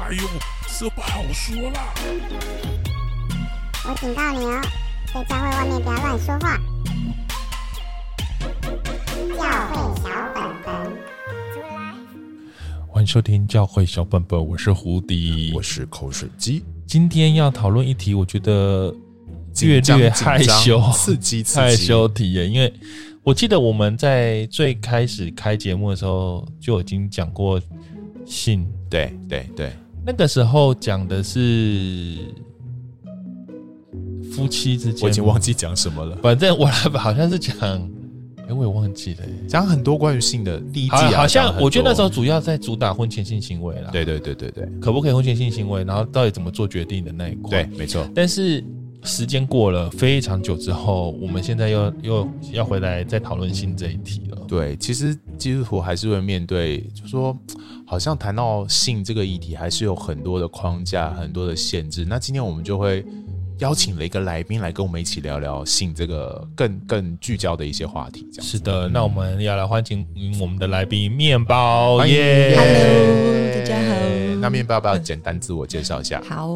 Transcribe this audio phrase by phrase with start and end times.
[0.00, 0.22] 哎呦，
[0.78, 1.92] 这不好说啦！
[3.84, 4.62] 我警告你哦，
[5.12, 6.56] 在教会外面不要乱说话。
[9.36, 10.84] 教会小本本，
[11.52, 11.94] 出来！
[12.86, 16.64] 欢迎收听教会小本本，我是胡迪，我是口水鸡。
[16.86, 18.94] 今天要讨论一题，我觉得
[19.60, 22.72] 略略害羞、刺激、刺激害羞体验，因为
[23.24, 27.60] 我记得我们在最开始开节目的时候就已经讲过
[28.24, 29.72] 性，对对对。
[30.08, 32.16] 那个时候讲的是
[34.32, 36.16] 夫妻之间，我已经忘记讲什么了。
[36.22, 37.54] 反正我好像是讲，
[38.48, 43.90] 哎，我也忘记了，讲很多关于性的第一季啊，好像我觉得那时候主要在主打婚前性行为啦。
[43.92, 45.84] 对对对对对，可不可以婚前性行为？
[45.84, 47.64] 然后到底怎么做决定的那一块？
[47.64, 48.08] 对，没错。
[48.14, 48.64] 但是
[49.02, 54.38] 时间过了非常久之后，我们现在又又要回来再讨论性这一题了。
[54.48, 57.36] 对，其实基督徒还是会面对，就说。
[57.90, 62.04] 好像谈到性这个议题，还是有很多的框架、很多的限制。
[62.04, 63.02] 那今天我们就会
[63.58, 68.26] 邀请了一个来宾来跟我们一起聊聊性这个更更聚焦的一些话题。
[68.32, 70.06] 这样是的，那我们要来欢迎
[70.40, 73.94] 我们的来宾面包耶！Hello，大家好。
[74.40, 76.22] 那面包要不要简单自我介绍一下？
[76.24, 76.46] 好，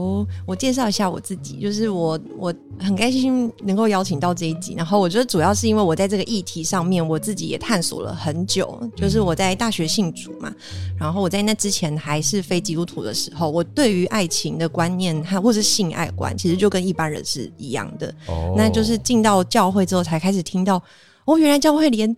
[0.47, 8.81] 我介绍一下我自己，就是我我很开心能够邀请到这一集，然后我觉得主要是因为我在这个议题上面，我自己也探索了很久。
[8.95, 10.55] 就是我在大学信主嘛，
[10.97, 18.15] 然后我在那之前还是非基督徒的时候，我对于爱情的观念和或是性爱观，其实就跟一般人是一样的。
[18.27, 20.83] 哦，那就是进到教会之后，才开始听到
[21.25, 22.17] 哦，原来教会连。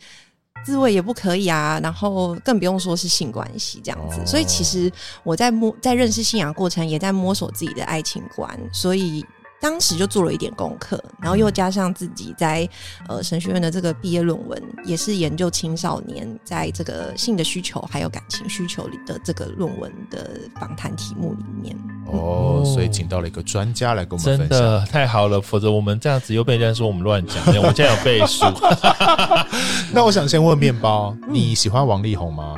[0.65, 4.91] 自慰也不可以啊，然后更不用说是性关系这样子，哦、所以其实
[5.23, 9.23] 我在摸在认识信仰过程，也在摸索自己的爱情观，所以。
[9.65, 12.69] 当时就做了一点功课，然后又加上自己在
[13.09, 21.75] 呃神学院的这个毕业论文，也是研究青少年在这个性的需求还有感情需求里的这个论文的访谈题目里面。
[22.09, 27.37] 哦，所以请到了一个专家来跟我们分享，真的太好了，否则我们这样子又被人家说我们乱讲。
[27.57, 28.45] 我们现在有背书。
[29.95, 32.55] 那我想先问面包，你喜欢王力宏吗？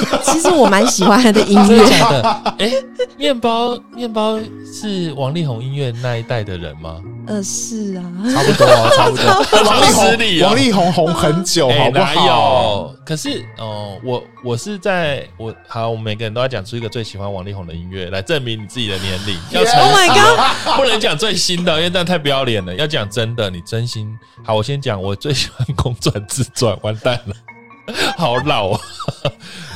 [0.24, 2.22] 其实我蛮喜欢他的音乐的。
[2.58, 2.84] 哎、欸，
[3.16, 4.38] 面包面包
[4.72, 7.00] 是王力宏音乐那一代的人吗？
[7.26, 8.02] 呃，是啊，
[8.34, 8.66] 差不多，
[8.96, 9.24] 差不多。
[9.64, 12.04] 王力宏，王力宏红很久，好不好？
[12.04, 12.96] 欸、有？
[13.04, 19.38] 可是哦，我我是在我好，我们每个人都要讲出一个最喜欢王力宏的音乐来证明你自己的年龄。
[19.50, 20.76] 要 Oh my god！
[20.76, 22.74] 不能讲最新的，因为这样太不要脸了。
[22.74, 24.08] 要讲真的，你真心
[24.44, 24.54] 好。
[24.56, 27.34] 我先讲，我最喜欢公转自转，完蛋了，
[28.18, 28.80] 好老啊！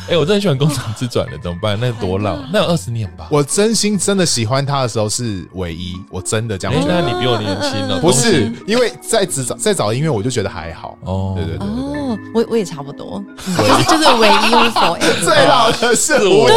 [0.07, 1.77] 哎、欸，我真的很喜欢《工厂之转》的，怎么办？
[1.81, 2.37] 那多老？
[2.53, 3.27] 那有二十年吧。
[3.29, 6.95] 我真心真的喜欢他的时候是唯一，我真的这样觉得。
[6.95, 7.99] 那你比我年轻了。
[8.01, 10.97] 不是，因为在只早在找音乐，我就觉得还好。
[11.03, 15.01] 哦，对对对，对，哦，我我也差不多，就是唯一无所谓。
[15.25, 16.49] 最老的是我，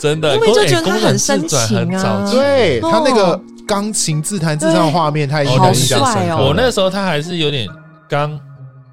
[0.00, 2.28] 真的，因为就觉得他很深情啊。
[2.28, 6.46] 对他那个钢琴自弹自唱的画面，他好帅哦。
[6.48, 7.68] 我那时候他还是有点
[8.08, 8.36] 刚。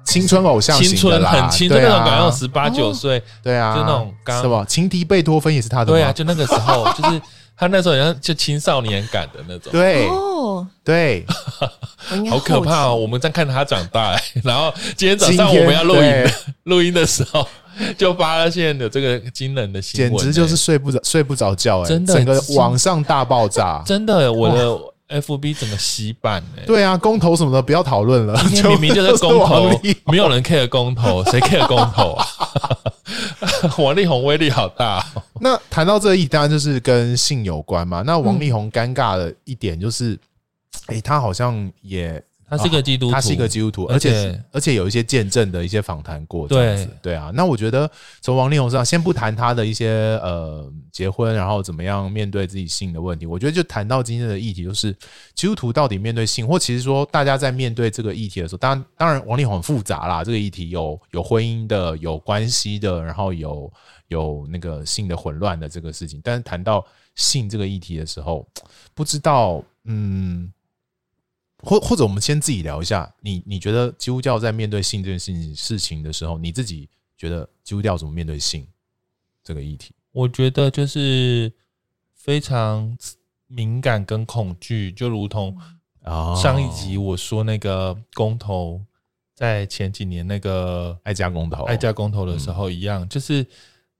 [0.08, 4.64] 青春偶像型的，青春很青春那种感觉，十八九岁，对啊，就那种刚是吧？
[4.66, 7.20] 情敌贝多芬也是他的，对啊，就那个时候， 就是
[7.56, 10.08] 他那时候好像就青少年感的那种，对，
[10.82, 11.26] 对，
[12.30, 12.96] 好可怕哦！
[12.96, 16.12] 我们在看他长大，然后今天早上我们要录音，
[16.64, 17.46] 录音的时候
[17.98, 24.78] 就发现有这个惊人的新闻，简直就是睡不着睡不着觉，哎，真的，整个网上大爆炸，真的，我的。
[25.08, 29.68] F B 整个洗版哎，对啊，公投什么的不要讨论了，明明就是公投，
[30.06, 32.26] 没有人 care 公投， 谁 care 公投啊？
[33.78, 35.04] 王力宏威力好大。
[35.40, 38.02] 那谈到这一，单就是跟性有关嘛。
[38.02, 40.18] 那王力宏尴尬的一点就是，
[40.86, 42.22] 哎、欸，他好像也。
[42.48, 47.30] 他是个基督徒，他是一个基督徒，而且而且有一些见证的一些访谈过，这样子，对啊。
[47.34, 47.90] 那我觉得
[48.22, 54.96] 从王力宏身上，先不谈他的一些呃结婚，然后怎么样面对自己性的问题，我觉得就谈到今天的议题，就是
[55.34, 63.70] 基督徒到底面对性，或其实说大家在面对这个议题的时候，当然当然王力宏很复杂啦，这个议题有有婚姻的，有关系的，然后有
[64.08, 66.82] 有那个性的混乱的这个事情，但是谈到
[67.14, 68.48] 性这个议题的时候，
[68.94, 70.50] 不知道嗯。
[71.62, 78.66] 或或者我们先自己聊一下，你你觉得基督教在面对性这件事情事情的时候，你自己觉得基督教怎么面对性？
[79.42, 79.92] 这个议题？
[80.12, 81.52] 我觉得就是
[82.14, 82.96] 非常
[83.46, 85.56] 敏感跟恐惧，就如同
[86.40, 88.80] 上一集我说那个公投，
[89.34, 93.46] 在前几年那个爱家公投、爱家公投的时候一样，就是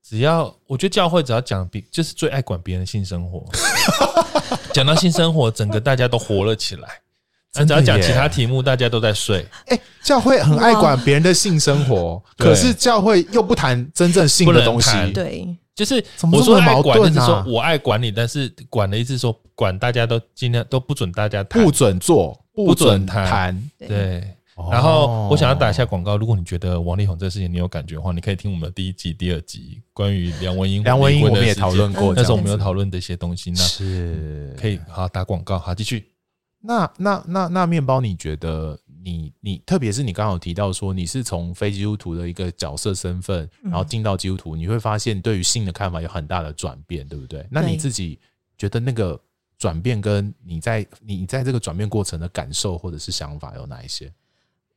[0.02, 3.44] 只要我觉得教会只要讲别，就是最爱管别人的性生活，
[4.72, 7.00] 讲到性生活，整个大家都活了起来。
[7.52, 9.44] 只要讲其他题目，大家都在睡。
[9.66, 14.90] 哎、欸，教会很爱管别人的性生活，可是教会又不谈真正性的东西。
[15.12, 21.62] 对，就是我说爱管，就是说我爱管你，但是管的意思是说管大家都尽量都不准大家谈。
[21.62, 23.26] 不准做，不准准谈。
[23.26, 23.70] 谈。
[23.88, 24.20] 对。
[24.54, 34.52] 哦然后我想要打一下广告，如果你觉得王力宏这个事情你有感觉的话，你可以听我们的第一季、第二集关于梁文音、梁文音我们也讨论过，嗯那时候我们有讨论这些东西，那是。
[34.60, 36.08] 可以好打广告，好继续。
[36.60, 47.46] 那那那那面包，你觉得你你特别是你刚刚有提到说你是从非基督徒的一个角色身份，然后进到基督徒，你会发现对于性的看法有很大的转变，对不对？
[47.50, 48.18] 那你自己
[48.56, 49.18] 觉得那个
[49.56, 54.12] 转变跟你在你在这个转变过程的感受或者是想法有哪一些？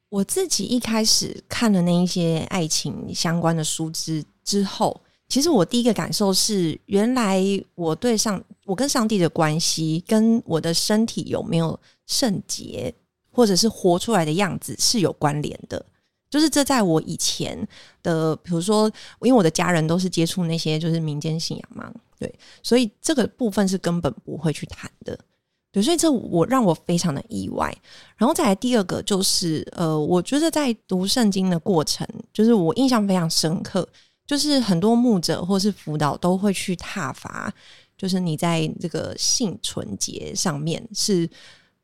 [0.10, 5.02] 我自己一开始看了那一些爱情相关的书之之后，
[5.32, 7.42] 其实我第一个感受是，原来
[7.74, 12.94] 我对上我跟上帝的关系，跟我的身体有没有圣洁，
[13.32, 15.86] 或者是活出来的样子是有关联的。
[16.30, 17.66] 就是这在我以前
[18.04, 18.92] 的，比如说，
[19.22, 21.90] 因为我的家人都是接触那些就是民间信仰嘛，
[22.20, 25.18] 对，所以这个部分是根本不会去谈的。
[25.72, 27.74] 对，所以这我让我非常的意外。
[28.18, 33.88] 然后再来第二个就是，呃，我觉得在读圣经的过程，就是我印象非常深刻，
[34.32, 37.54] 就是很多牧者或是辅导都会去挞伐，
[37.98, 41.30] 就是你在这个性纯洁上面是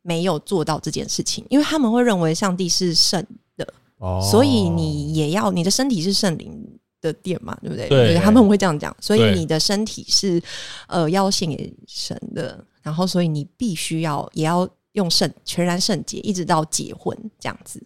[0.01, 3.21] 没有做到这件事情，因为他们会认为上帝是圣
[3.57, 7.89] 的，哦所以你也要你的身体是圣灵的殿嘛，对不对？
[7.89, 10.41] 对他们会这样讲，所以你的身体是
[10.87, 12.63] 呃要献给神的。
[12.81, 17.83] 然后，所以你必须要也要用圣全然圣洁，一直到结婚这样子。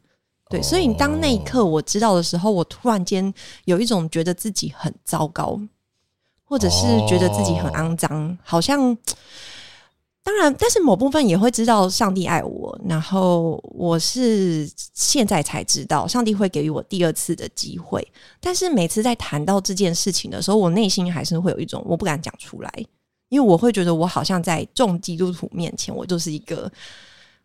[0.52, 3.34] 对，所以当那一刻我知道的时候，我突然间
[3.64, 5.58] 有一种觉得自己很糟糕，
[6.44, 8.96] 或者是觉得自己很肮脏，好像
[10.24, 12.80] 当然，但是某部分也会知道上帝爱我。
[12.86, 18.06] 然后我是现在才知道，上帝会给予我第二次的机会。
[18.40, 22.86] 但是每次在谈到这件事情的时候，我内心还是会有一种我不敢讲出来。
[23.30, 26.70] 因为我会觉得我好像在众基督徒面前，我就是一个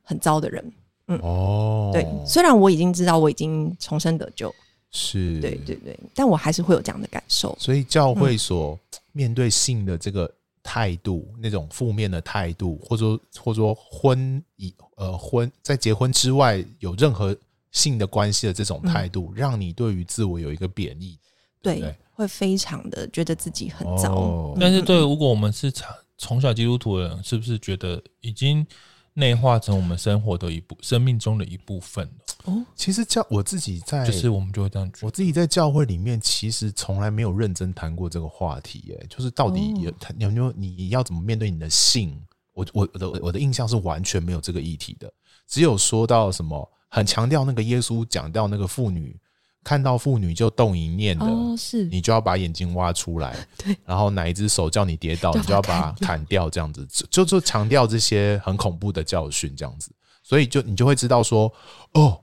[0.02, 0.72] 很糟的人。
[1.08, 4.52] 嗯，哦，对，虽然我已经知道我已经重生得救，
[4.90, 7.56] 是，对对对，但我还是会有这样的感受。
[7.60, 8.78] 所以教会所
[9.12, 10.28] 面对性的这个
[10.62, 17.36] 态度，嗯、那种负面的态度，或者说或者说婚以呃婚在结婚之外有任何
[17.70, 21.16] 性的关系的这种态度，嗯、让你对于自我有一个贬义，
[21.62, 24.12] 对，对，会非常的觉得自己很糟。
[24.12, 25.86] 哦、但是对，如果我们是从
[26.18, 28.66] 从小基督徒的人，是不是觉得已经
[29.18, 32.52] 内化成我们生活的一部、生命中的一部分了？
[32.52, 35.06] 哦，其实教我自己在，就是我们就会这样觉得。
[35.06, 38.84] 我自己在教会里面，其实从来没有认真谈过这个话题。
[38.88, 42.20] 耶，就是到底有有没有你要怎么面对你的性？
[42.52, 45.10] 我我的我的印象是完全没有这个议题的，
[45.46, 49.18] 只有说到什么很强调那个耶稣讲到那个妇女。
[49.66, 59.90] 看到妇女就动一念的，哦，是你就要把眼睛挖出来， 对，然后哪一只手叫你跌倒，你就要把它砍掉，这样子， 就就强调这些很恐怖的教训，这样子，
[60.22, 61.52] 所以就你就会知道说，
[61.94, 62.20] 哦，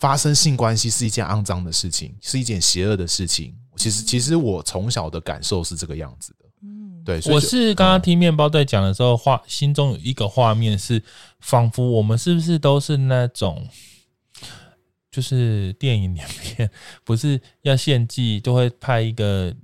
[0.00, 3.54] 发生性关系是一件肮脏的事情，是一件邪恶的事情。
[3.76, 7.20] 其实，其实我从小的感受是这个样子的，嗯，对。
[7.32, 11.00] 我是刚刚听面包在讲的时候，画心中有一个画面是，
[11.38, 13.68] 仿佛我们是不是都是那种。
[15.12, 16.20] 就是电影里
[16.56, 16.70] 面
[17.04, 19.54] 不是要献祭，就会派一个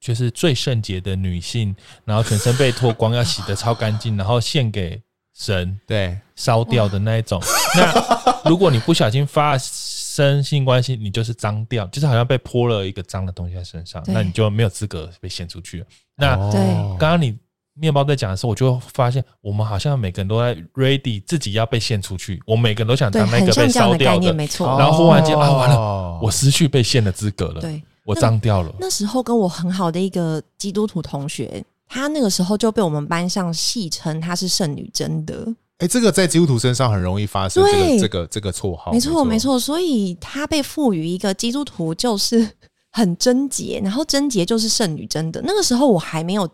[0.00, 1.74] 就是最圣洁的女性，
[2.04, 5.02] 然后全身被脱光，要洗得超干净，然后献给
[5.34, 7.42] 神，对，烧掉的那一种。
[7.74, 15.86] 那如果你不小心发生性关系，你就是脏掉，就是好像被泼了一个脏的东西在身上，那你就没有资格被献出去了。
[16.14, 16.60] 那对，
[16.98, 17.36] 刚刚你。
[17.78, 24.66] 面包在讲的时候，我就发现我们好像每个人都在 ready 自己要被献出去，我每个人都想当那个被烧掉的，没错。
[24.78, 28.74] 然后忽然间啊，完了，我失去被献的资格了，对，我脏掉了。
[28.80, 35.54] 那时候跟我很好的一个基督徒同学，他那个时候就被我们班上戏称他是圣女贞德。
[35.78, 39.60] 哎，这个在基督徒身上很容易发生，这个这个这个绰号，没错没错。
[39.60, 42.48] 所以他被赋予一个基督徒就是
[42.90, 45.42] 很贞洁，然后贞洁就是圣女贞德。
[45.44, 46.48] 那个时候我还没有。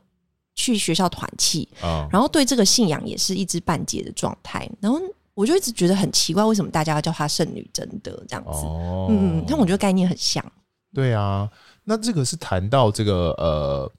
[0.55, 5.01] 去学校团契，然后对这个信仰也是一知半解的状态，然后
[5.35, 8.51] 我就一直觉得很奇怪，为什么大家要叫她圣女贞德这样子？
[8.51, 10.45] 哦、嗯，但我觉得概念很像。
[10.95, 11.51] 对啊，
[11.85, 13.93] 那这个是谈到这个呃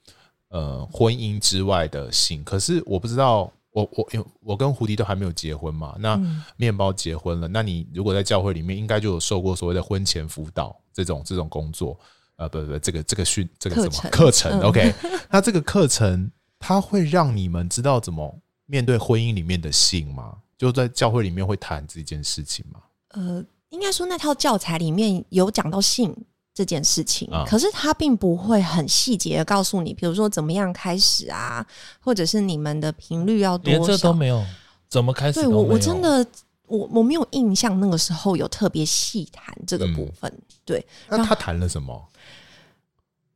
[0.49, 4.07] 呃婚姻之外的性，可是我不知道，我我
[4.41, 6.21] 我跟胡迪都还没有结婚嘛，那
[6.55, 11.99] 面包结婚了，那你如果在教会里面，应该就有受过所谓的婚前辅导这种这种工作，
[12.35, 14.93] 呃，不不不，这个这个训这个什么课程，课程？OK，
[15.31, 16.31] 那这个课程。
[16.65, 18.33] 他会让你们知道怎么
[18.67, 20.37] 面对婚姻里面的性吗？
[20.57, 22.79] 就在教会里面会谈这件事情吗？
[23.09, 26.15] 呃，应该说那套教材里面有讲到性，
[26.53, 31.65] 这件事情，啊可是他并不会很细节的告诉你，比如说怎么样开始啊，
[31.99, 34.41] 或者是你们的频率要多少，连这都没有，
[34.87, 35.47] 怎么开始对？
[35.47, 36.25] 我我真的
[36.67, 40.33] 我我没有印象那个时候有特别细谈这个部分。
[40.63, 42.09] 对，那他谈了什么？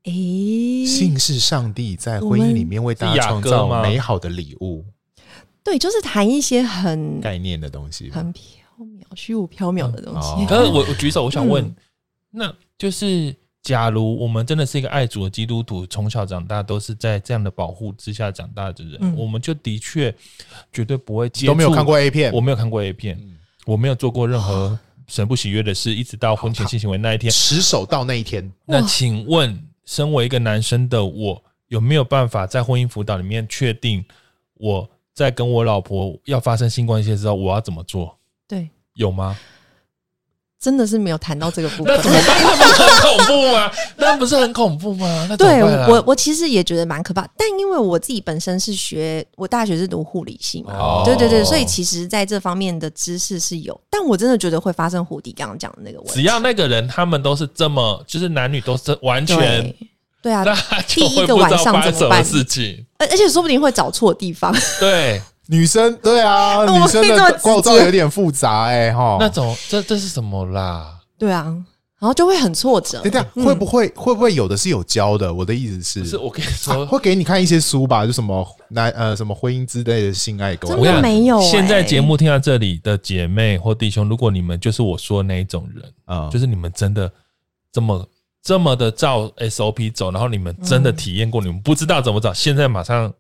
[0.08, 4.86] 诶，性是上帝在婚姻里面为大家创造美好的礼物，
[5.64, 8.40] 对，就是谈一些很概念的东西，很缥
[8.80, 10.46] 缈、虚无缥缈的东西。
[10.46, 11.76] 可是我我举手，我想问，嗯。
[12.32, 19.16] 那就是假如我们真的是一个爱主的基督徒，从小长大都是在这样的保护之下长大的人，嗯。
[19.18, 20.14] 我们就的确
[20.72, 21.52] 绝对不会接触。
[21.52, 23.38] 都没有看过 A 片，我没有看过 A 片，嗯。
[23.66, 27.30] 我没有做过任何神不喜悦的事，一直到婚前性行为那一天。
[27.30, 34.06] 持守到那一天，那请问，身为一个男生的我，有没有办法在婚姻辅导里面确定
[34.56, 38.20] 我在跟我老婆要发生性关系的时候，我要怎么做？
[38.48, 39.36] 对，有吗？
[40.60, 42.02] 真的是没有谈到这个部分那。
[42.02, 42.38] 怎么办？
[42.48, 43.72] 那不是很恐怖吗？
[43.98, 45.28] 那不是很恐怖吗？
[45.30, 56.14] 那对我，我其实也觉得蛮可怕，但因为我自己本身是学，我大学是读护理系嘛，哦对对对，所以其实在这方面的知识是有，但我真的觉得会发生胡迪刚刚讲的那个问题。
[56.14, 59.74] 只要那个人他们都是这么，就是男女都是完全
[60.22, 62.86] 对，啊， 那第一个晚上怎么办事情。
[62.98, 64.54] 而而且说不定会找错地方。
[64.80, 69.18] 对，女生对啊， 女生的构造有点复杂哎哈。
[69.20, 71.00] 那种这这是什么啦？
[71.18, 71.44] 对啊，
[72.00, 73.02] 然后就会很挫折。
[73.02, 75.34] 等一下会不会会不会有的是有教的？
[75.34, 81.50] 我的意思是，是我跟你啊说，会给你看一些书吧，就什么男呃什么婚姻之类的性爱沟真我跟你讲的没有、欸。
[81.50, 87.12] 现在节目听到这里的姐妹或弟兄，如果你们就是我说的那一种人，啊，就是你们真的
[87.72, 88.08] 这么
[88.44, 93.14] 这么的照 SOP 走，然后你们真的体验过，你们不知道怎么找，现在马上马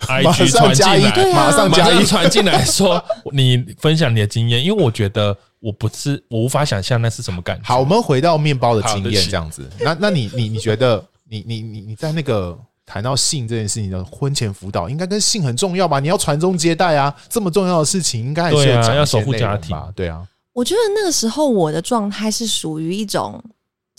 [0.00, 3.02] IG 上传进加一，来，对啊马马上加一，传进来说
[3.32, 7.64] 你分享你的经验，因为我觉得我不是我无法想象那是什么感觉。
[7.64, 9.68] 好，我们回到面包的经验这样子。
[9.78, 16.00] 那那你你你觉得你你你你在那个谈到性这件事情的婚前辅导，应该跟性很重要吧？
[16.00, 19.88] 你要传宗接代啊，这么重要的事情，应该还是对啊有讲要守护家庭吧？
[19.94, 23.40] 对啊，我觉得那个时候我的状态是属于一种，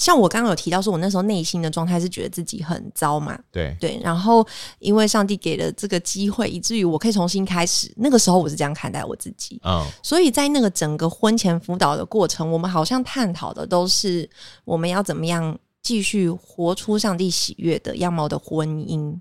[0.02, 4.44] 像我刚刚有提到说，我那时候内心的状态是觉得自己很糟嘛，对，对，然后
[4.80, 7.94] 因为上帝给了这个机会，以至于我可以重新开始。
[7.96, 14.28] 那个时候我是这样看待我自己，嗯，所以在那个整个婚前辅导的过程，我们好像探讨的都是
[14.66, 19.16] 我们要怎么样继续活出上帝喜悦的样貌的婚姻，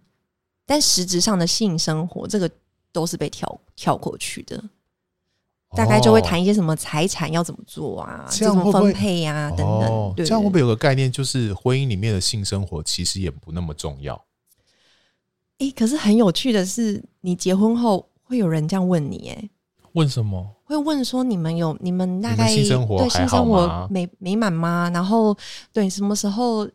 [0.65, 2.51] 但实质上的性生活，这个
[2.91, 4.65] 都是被跳跳过去的。
[5.77, 10.15] 大概就会谈一些什么财产要怎么做啊，这样会不会这种分配呀、啊、等等。
[10.17, 14.21] 这样会不会有个概念，就是婚姻里面的性生活其实也不那么重要？
[15.59, 19.49] 诶，可是很有趣的是，你结婚后会有人这样问你，哎，
[19.93, 20.57] 问什么？
[20.65, 24.91] 会问说你们有你们大概性生活对性生活美美满吗？
[24.95, 25.37] 然后
[25.73, 26.69] 对什么时候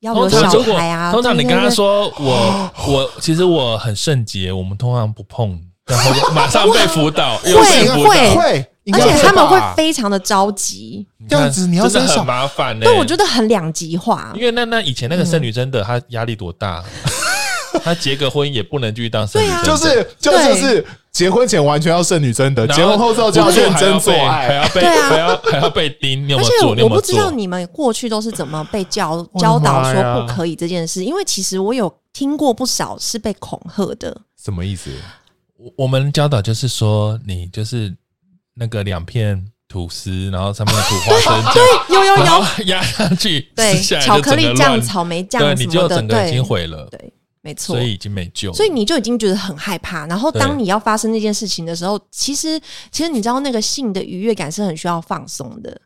[0.00, 1.12] 要有小常如果孩啊？
[1.12, 12.84] 通常你跟他说我我其实我很圣洁，我们通常不碰，然后马上被辅导， 又被辅会导，会，应而且他们会非常的着急，这样子你要真的很麻烦呢。
[12.84, 14.42] 对我觉得很两极化因。
[14.42, 16.82] 为那那以前那个剩女真的，她压力多大？
[17.82, 24.48] 她结个婚也不能继续当剩女真的，就是就对就是结婚前完全要剩女真的，结婚后之后就要认真做爱。
[24.48, 26.74] 还要被对啊还要还要被盯，你有而没有做？
[26.74, 27.30] 你且有没有做我不知道？
[27.30, 34.16] 你们过去都是怎么被教教导说不可以这件事，因为其实我有听过不少是被恐吓的。
[34.42, 34.90] 什么意思？
[35.64, 37.96] 我我们教导就是说，你就是
[38.52, 41.54] 那个两片吐司，然后上面涂花生酱，
[41.88, 47.76] 有有有，压上去，对巧克力酱、草莓，酱什么的，你就整个已经毁了，对，没错。
[47.76, 47.82] 所。
[47.82, 48.52] 以已经没救。
[48.52, 55.80] 所以你就已经觉得很害怕，然后当你要发生那件事情的时候，其实其实你知道那个性的愉悦感是很需要放松的，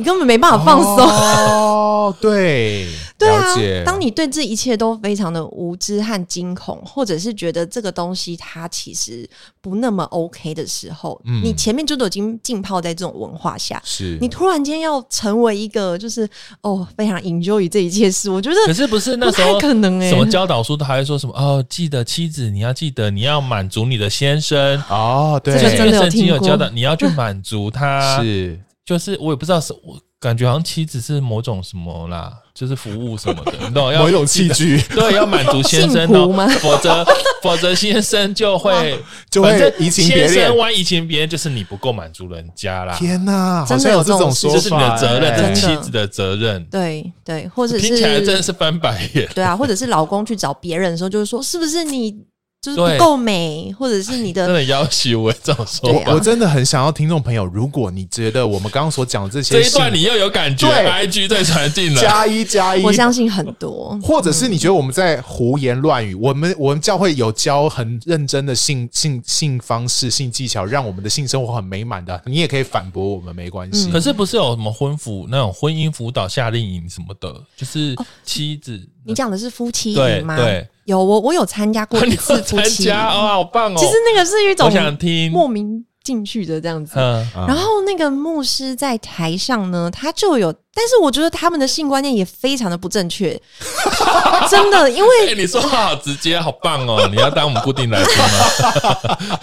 [0.00, 0.96] 你根本没办法放松。
[0.96, 2.88] 哦，对，
[3.18, 3.54] 对啊，
[3.84, 9.28] 当你对这一切都非常的无知和惊恐，或者是觉得这个东西它其实
[9.60, 11.42] 不那么 OK 的时候，嗯。
[11.44, 14.16] 你前面就都已经浸泡在这种文化下，是。
[14.22, 16.26] 你突然间要成为一个就是
[16.62, 20.08] 哦非常 enjoy 这一切事，我觉得可是不是那时不候太可能欸。
[20.08, 26.38] 什么教导书都还会说什么哦，记得妻子你要记得你要满足你的先生，哦，对，这个真的有听过。
[26.48, 33.92] 教导你要去满足他，是就是我也不知道是我感觉好像妻子是某种什么啦，就是服务什么的，你懂？
[33.92, 37.06] 要某一种器具，对，要满足先生哦 幸福吗，否则
[37.42, 38.98] 否则先生就会
[39.30, 46.62] 就会反正移情别恋先生玩移情别恋，就是你不够满足人家啦，天哪，好真的像有这种说法，这是你的责任，哎这是妻子的责任。
[46.66, 49.26] 对对，或者是听起来真的是是翻白眼。
[49.34, 52.14] 对啊，或者是老公去找别人的时候，就是说是不是你
[52.60, 55.90] 就是不够美，或者是你的真的要求我这么说。
[56.06, 73.88] 我真的很想要听众朋友，如果你觉得我们刚刚所讲的这些这一段你又有感觉对，IG 在传进了，加一加一，我相信很多，或者是你觉得我们在胡言乱语，我们我们教会有教很认真的性性性方式、性技巧，让我们的性生活很美满的，你也可以反驳我们，没关系。
[73.88, 73.90] 嗯。
[73.90, 80.36] 可是不是有什么婚辅那种婚姻辅导夏令营什么的，就是妻子，你讲的是夫妻对营吗？
[80.36, 83.76] 对，有我我有参加过 一次夫参妻加哦，好棒哦！
[83.78, 86.98] 其实那个是一种我想听，莫名进去的这样子。
[86.98, 93.40] 嗯，然后那个牧师在台上呢，他就有，但是我觉得他们的性观念也非常的不正确，
[94.50, 97.08] 真的，因为哎，你说话好直接，好棒哦！
[97.10, 99.16] 你要当我们固定来宾吗？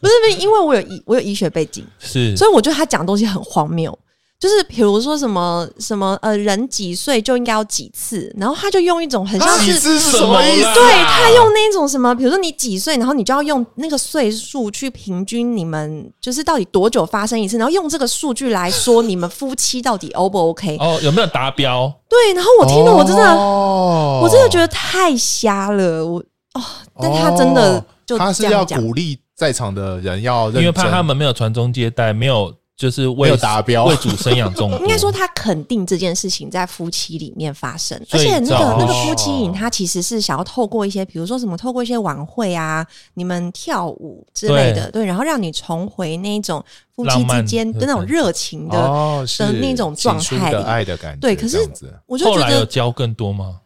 [0.00, 3.96] 不是不是，因为我有医我有医学背景，是，所以我觉得他讲的东西很荒谬。
[4.42, 10.74] 就是比如说什么什么呃，人几岁就应该要几次，然后他就用一种很像是几次是什么意思？
[10.74, 20.76] 对他用那种什么，比如说你几岁，然后你就要用那个岁数去平均你们就是到底多久发生一次，然后用这个数据来说你们夫妻到底 O 不 OK？
[20.80, 21.92] 哦，有没有达标？
[22.08, 26.18] 对，然后我听了我真的、哦我真的觉得太瞎了，我
[26.54, 26.62] 哦，
[27.00, 34.78] 但他真的就他是要这样讲，鼓励在场的人要因为怕他们没有传宗接代，没有就是为没有达标为主生养众多。
[34.82, 42.84] 应该说他肯定这件事情在夫妻里面发生，而且那个那个夫妻影，他其实是想要透过一些，比如说什么，透过一些晚会啊，
[43.14, 46.60] 你们跳舞之类的，对，然后让你重回那种
[46.96, 48.76] 夫妻之间的那种热情的。
[48.76, 51.58] 哦的那种状态的爱的感觉，对可是
[52.06, 53.60] 我就觉后来有得，教更多吗？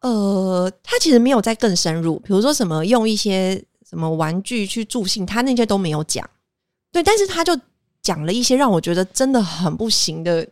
[0.00, 6.28] 呃，他其实没有再更深入，比如说什么用一些什么玩具去助兴，他那些都没有讲。
[6.92, 7.56] 对，但是他就
[8.06, 10.46] 讲了一些让我觉得真的很不行的，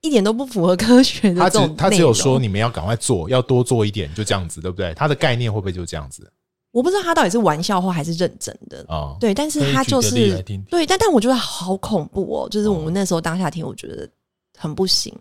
[0.00, 4.94] 一点都不符合科学的他只这种他只有说你们要赶快做，要多做一点，就这样子，对不对？
[4.94, 6.30] 他的概念会不会就这样子
[6.70, 8.84] 我不知道他到底是玩笑话还是认真的。
[8.86, 9.16] 啊？
[9.18, 10.40] 对，但是他就是
[10.70, 14.08] 对，但但我觉得好恐怖哦，就是我们那时候当下听，我觉得
[14.56, 15.12] 很不行。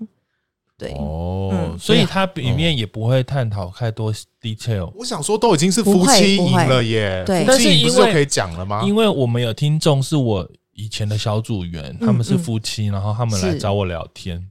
[0.77, 8.84] 对，哦嗯，所以它里面也不会探讨太多 detail，我想说都已经是夫妻赢了耶，不会不会夫妻营但是因为不是可以讲了吗？
[8.86, 10.48] 因为我们有听众是我
[10.79, 14.50] 以前的小组员，嗯他们是夫妻，然后他们来找我聊天。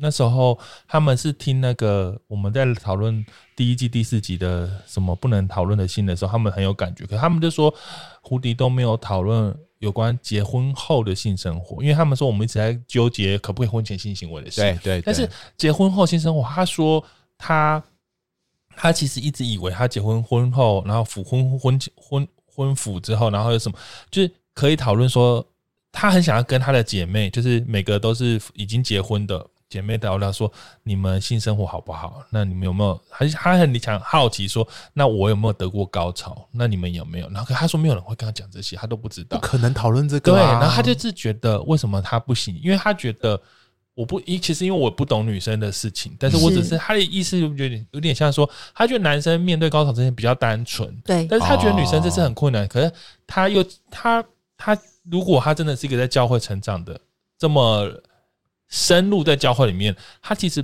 [0.00, 7.04] 那时候他们是听那个我们在讨论第一季第四集的什么不能讨论的性的时候，他们很有感觉。
[7.04, 7.74] 可他们就说
[8.22, 14.60] 胡迪都没有讨论有关结婚后的性生活，因为他们说我们一直在纠结可不可以婚前性行为的事。
[14.60, 17.04] 对对，对但是结婚后性生活，他说
[17.36, 17.82] 他
[18.76, 23.76] 他其实一直以为他结婚婚后，然后复婚婚婚婚辅之后，然后有什么，
[24.12, 25.46] 就是可以讨论说，
[25.92, 30.50] 他很想要跟他的姐妹，就是每个都是已经结婚的姐妹聊聊说，
[30.82, 32.20] 你们性生活好不好？
[32.30, 33.00] 那你们有没有？
[33.08, 36.48] 还是他很想好奇说，那我有没有得过高潮？
[36.50, 37.28] 那你们有没有？
[37.30, 39.46] 然后他说没有人会跟他讲这些，他都不知道不。
[39.46, 42.58] 可能讨论这个对，啊，然后他就是觉得为什么他不行？
[42.60, 43.40] 因为他觉得
[43.94, 52.66] 我不，一其实因为我不懂女生的事情，但是我只是是他的意思有点有点像说，他觉得男生面对高潮这些比较单纯，对，但是他觉得女生这是哦很困难。
[52.66, 52.90] 可是
[53.26, 54.24] 他又他
[54.58, 54.76] 他
[55.10, 57.00] 如果他真的是一个在教会成长的
[57.38, 57.90] 这么
[58.68, 60.62] 深入在教会里面，他其实。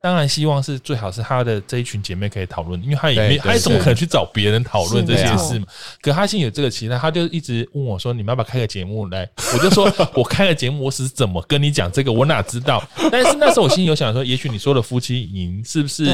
[0.00, 5.66] 当然，希望是最好是他的这一群姐妹可以讨论，因为他也没，他怎么可能去找别人讨论这些事嘛？
[6.02, 12.12] 可他心里有这个期待，他就一直问我说：“你们要不要开个节目来？”我就说：“我开个节目，我是怎么跟你讲这个？
[12.12, 16.04] 我哪知道？” 但是那时候我心里有想说，也许你说的夫妻营是不是，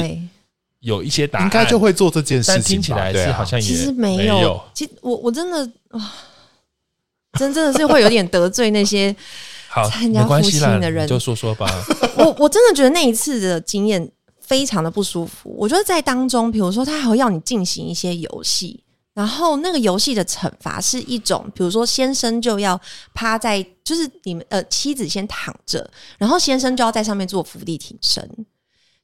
[0.79, 1.47] 有一些答案？
[1.47, 6.14] 应该就会做这件事情吧，但听起来是好像也其实没没有，其实我我真的啊，
[7.38, 9.14] 真真的是会有点得罪那些
[9.69, 11.66] 好，参加没关系的人就说说吧。
[12.16, 15.55] 我我真的觉得那一次的经验非常的不舒服。
[15.57, 18.83] 我觉得在当中，比如说他还会要你进行一些游戏，
[19.14, 22.79] 然后那个游戏的惩罚是一种，比如说先生就要
[23.14, 25.88] 趴在，就是你们呃妻子先躺着，
[26.19, 28.29] 然后先生就要在上面做伏地挺身，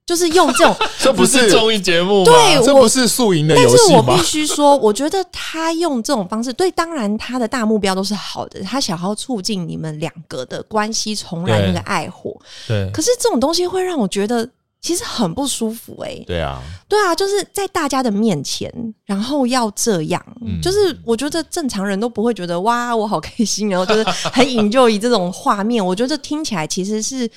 [0.06, 0.74] 就是用这种。
[0.98, 2.32] 这不是综艺节目吗？
[2.32, 4.22] 对我这不是宿营的但游戏吗是我必？
[4.22, 12.34] 须说，我觉得他用这种方式，对，当然他的大目标都是好的，他想要促进你们两个的关系重燃那个爱火。
[12.66, 14.48] 对，可是这种东西会让我觉得
[14.80, 18.72] 其实很不舒服、欸，对啊，对啊，就是在大家的面前，
[19.04, 25.84] 然后要这样，嗯就是我觉得正常人都不会觉得哇，我好开心，然后就是很 enjoy 这种画面。
[25.84, 27.28] 我觉得听起来其实是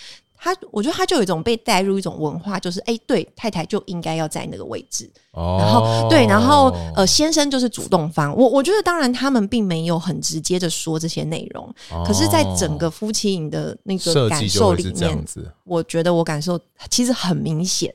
[0.42, 5.12] 他，我觉得他就有一种被带入一种文化，就是哎、欸，对，太太就应该要在那个位置。
[5.32, 8.34] 哦，然后对，然后呃，先生就是主动方。
[8.34, 16.58] 我我觉得当然他们并没有很直接的说这些内容，哦可是，在整个夫妻营的那个感受里面，子，我觉得我感受
[16.90, 17.94] 其实很明显。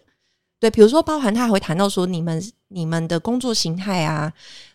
[0.61, 4.33] 对，比如说包含他还会谈到说，你们你们的工作形态啊，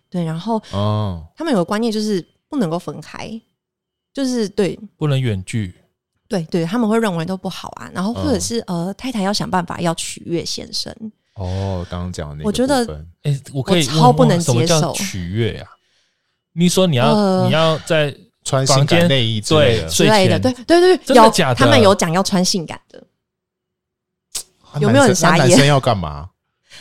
[0.10, 3.40] 对，然后哦，他们有个观念就是不能够分开，
[4.12, 5.76] 就是对不能远距。
[6.30, 7.90] 对对，他们会认为都不好啊。
[7.94, 10.96] 然后或者是、嗯、呃，太太要想办法要取悦先生。
[11.34, 12.86] 哦，刚刚讲的那个，我觉得，
[13.24, 15.74] 哎、欸，我可以我超不能接受取悦呀、啊？
[16.54, 21.56] 你说你要、呃、你要在穿性感内衣之类的，之类的，对对对，真的假的？
[21.56, 23.04] 他们有讲要穿性感的，
[24.80, 25.48] 有没有很傻眼？
[25.48, 26.30] 男 生要干嘛？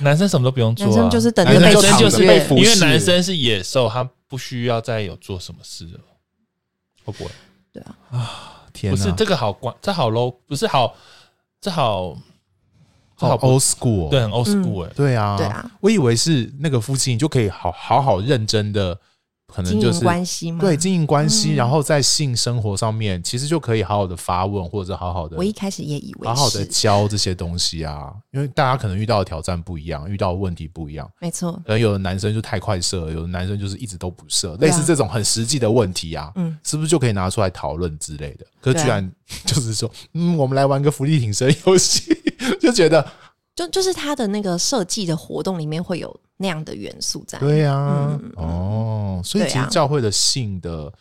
[0.00, 6.00] 男生什么都不用做、啊，男生就是等着被男生就是被服侍，因为男生是野兽，他不需要再有做什么事了，
[7.04, 7.30] 会不会？
[7.72, 8.54] 对啊，啊。
[8.80, 10.94] 天不是这个好关，这好 low，不是好，
[11.60, 12.16] 这好，
[13.16, 18.98] 这好 old school，对，很 old school 哎、欸，对啊，对啊，我以为是那个夫妻你就可以好好好认真的。
[19.52, 25.36] 可能就是关系嘛，对，经营关系，然后在性生活上面，其实就可以好好的发问，或者好好的。
[25.38, 31.10] 我一开始也以为好好的教这些东西啊，因为大家可能遇到的挑战不一样，遇到的问题不一样。
[31.18, 38.46] 没错，可能有的男生就太快射，有的男生就是一直都不射，类似这种很实际的问题啊，嗯，是不是就可以拿出来讨论之类的？
[38.60, 39.10] 可是居然
[39.46, 42.14] 就是说，嗯，我们来玩个福利挺身游戏，
[42.60, 43.04] 就觉得。
[43.58, 47.36] 就就是他的那个设计的活动里面会有那样的元素在。
[47.40, 50.92] 对呀、啊嗯，哦，所以其实教会的性的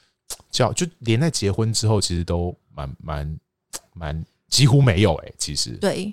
[0.49, 3.39] 教， 就连在结婚之后，其实都蛮蛮
[3.93, 5.73] 蛮几乎没有哎、欸，其实。
[5.73, 6.11] 对。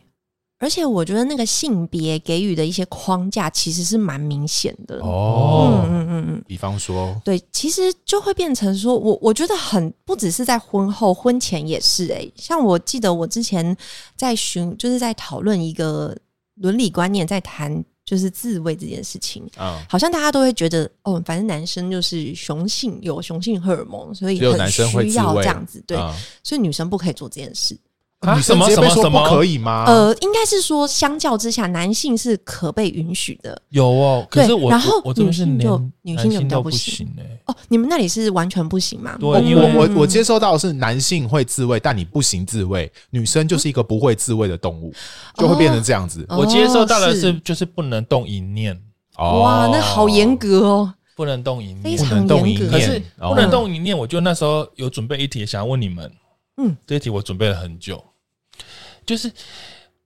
[0.59, 4.99] 而且我觉得那个性别给予的一些框架其实是蛮明显的。
[5.01, 13.75] 哦，嗯嗯嗯嗯，比方说，对，其实就会变成说我我觉得很不只是在婚后，婚前也是哎、欸，像我记得我之前
[14.15, 16.15] 在寻，就是在讨论一个。
[16.57, 24.83] 伦理观念在谈就是自慰这件事情啊，好像大家都会觉得哦，反正男生就是雄性有雄性荷尔蒙，所以很需
[25.15, 25.97] 要这样子，对，
[26.43, 27.77] 所以女生不可以做这件事。
[28.35, 29.85] 女生直接被说不可以吗？
[29.87, 33.61] 呃，应该是说相较之下，男性是可被允许的。
[33.71, 37.41] 有哦，可是我然后我这边是女性就女性就比较不行哎、欸。
[37.47, 39.17] 哦，你们那里是完全不行吗？
[39.21, 44.93] 对，我因为我我接收到的是男性会自慰，但你不行自慰，女生就是一个不会自慰的动物，
[45.37, 46.25] 就会变成这样子。
[46.29, 48.75] 哦、我接收到的是就是不能动淫念。
[49.17, 52.71] 哦，哇，那好严格哦，不能动淫念，非常严格。
[52.71, 56.11] 可是不能动淫念，我就那时候有准备一题想要问你们，
[56.57, 58.03] 嗯，这一题我准备了很久。
[59.07, 59.31] 就是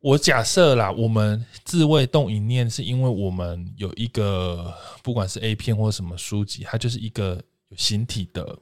[0.00, 8.56] 我假设啦，我们自慰动一念，是因为我们有一个不管是 A 片或什么书籍，它就是一个有形体的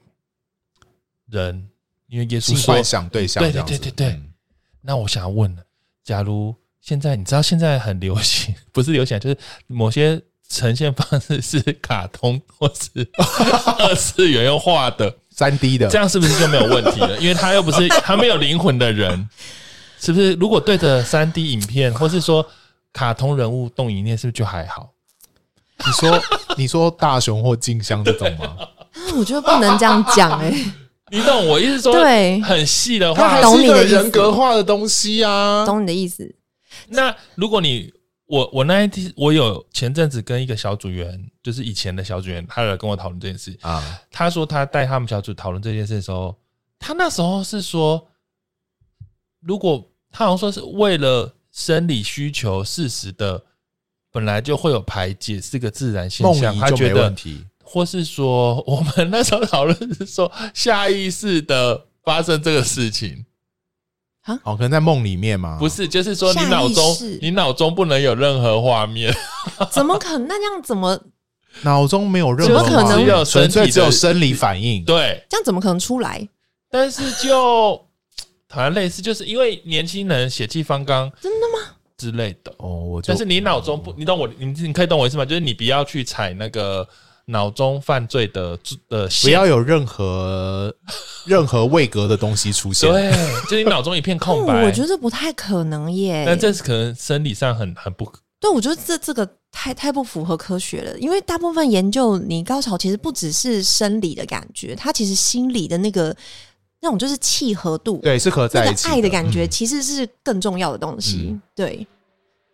[1.29, 1.69] 人，
[2.07, 4.07] 因为耶稣说幻想对象，对对对对对。
[4.09, 4.33] 嗯、
[4.81, 5.63] 那我想要问了，
[6.03, 10.19] 假如现在你知道现在很流行， 不是流行，就是某些
[10.49, 13.07] 呈现方式是卡通或是
[13.79, 17.19] 二次元用画的三 D 的，这样是不是就没有问题了？
[17.21, 19.29] 因为他又不是他没有灵魂的人。
[19.99, 22.47] 是不是如果对着三 D 影片，或是说
[22.93, 24.91] 卡通人物动一念，是不是就还好？
[25.79, 26.23] 你说
[26.57, 28.57] 你说大雄或静香这种吗？
[29.17, 30.73] 我觉得不能这样讲哎、欸，
[31.11, 31.93] 你懂我意思说？
[31.93, 36.35] 对，很细的话，懂你的人格化的东西啊，懂你的意思。
[36.89, 37.93] 那如果你
[38.27, 43.83] 我我那一天我有前阵子跟一个小组员，就是以前的小组员，他来跟我讨论这件事啊。
[44.11, 46.35] 他说他带他们小组讨论这件事的时候，
[46.79, 48.07] 他那时候是说。
[49.47, 53.43] 如果他好像说是为了生理需求，事实的
[54.11, 57.15] 本来就会有排解，是个自然现象，他觉得，
[57.63, 63.25] 或是说我们那时候讨论是说下意识的发生这个事情
[64.23, 64.39] 啊？
[64.43, 65.59] 哦，可能在梦里面嘛？
[65.59, 69.15] 不是，就是说你脑中你脑中不能有任何画面，
[69.71, 70.27] 怎么可能？
[70.27, 70.99] 那这样怎么
[71.63, 72.65] 脑中没有任何？
[72.65, 73.25] 怎么可能？
[73.25, 74.85] 纯粹只有生理反应？
[74.85, 76.29] 对，这样怎么可能出来？
[76.69, 77.86] 但是就。
[78.57, 81.75] 好像类似，就是因为年轻人血气方刚，真的吗？
[81.99, 85.27] 之类的哦，我但是你脑中不，你懂我，你你可以懂我意思吗？
[85.27, 86.89] 就是你不要去踩那个
[87.27, 90.75] 脑中犯罪的的线，不要有任何
[91.27, 93.11] 任何位格的东西出现，对，
[93.43, 94.65] 就是你脑中一片空白。
[94.65, 98.11] 我觉得不太可能耶，但这是可能生理上很很不。
[98.41, 106.17] 对，我觉得这这个太太不符合科学了，因为大部分研究，你高潮其实不只是生理的感觉，它其实心理的那个。
[106.81, 108.95] 那种就是契合度，对，是合在一起的。
[108.95, 111.29] 爱的感觉其实是更重要的东西。
[111.31, 111.87] 嗯、对，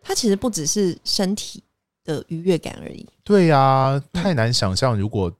[0.02, 1.62] 它其实不只是身体
[2.04, 3.06] 的愉悦感而已。
[3.24, 5.32] 对呀、啊，太难想象，如果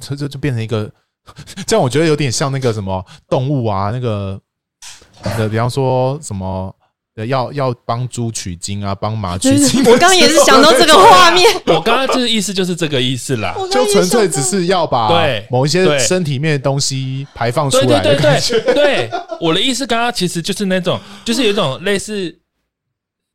[0.00, 0.90] 这这就变成一个
[1.66, 4.40] 这样，我觉得有点像那个什么动物啊，那个
[5.22, 6.74] 呃，比方说什么。
[7.26, 9.80] 要要帮猪取经啊，帮马取经。
[9.84, 11.46] 我刚刚也是想到这个画面。
[11.66, 18.58] 我刚刚就是意思就是这个意思啦，就纯粹只是要把对某一些身体面的东西排放出来的感觉。
[18.60, 22.34] 对，对，对，对，对，我的意思刚刚其实就是那种，就是有一种类似，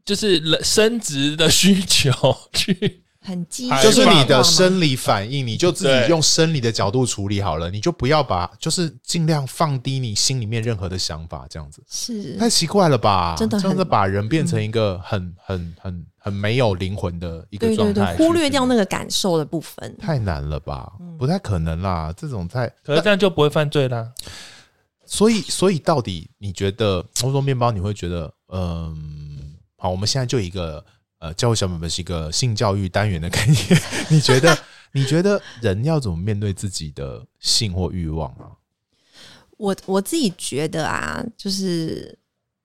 [0.04, 2.12] 就是生殖的需求
[2.54, 13.36] 去很激，就是你的生理反应，你就自己用生理的角度处理好了，你就不要把，就是尽量放低你心里面任何的想法，这样子是太奇怪了吧？
[13.38, 20.94] 真的，这样子把人变成一个很很很很没有灵魂的一个状态，对对对，忽略掉那个感受的部分，太难了吧？
[21.20, 24.10] 不太可能啦，这种太，可是这样就不会犯罪啦。
[25.06, 30.82] 所以，所以到底你觉得，欧洲面包，你会觉得，嗯，好，我们现在就一个。
[31.20, 33.58] 呃，教会小本本是一个性教育单元的概念。
[34.10, 34.58] 你觉得？
[34.94, 38.56] 你觉得人要怎么面对自己的性或欲望啊？
[39.58, 42.18] 我我自己觉得啊，就是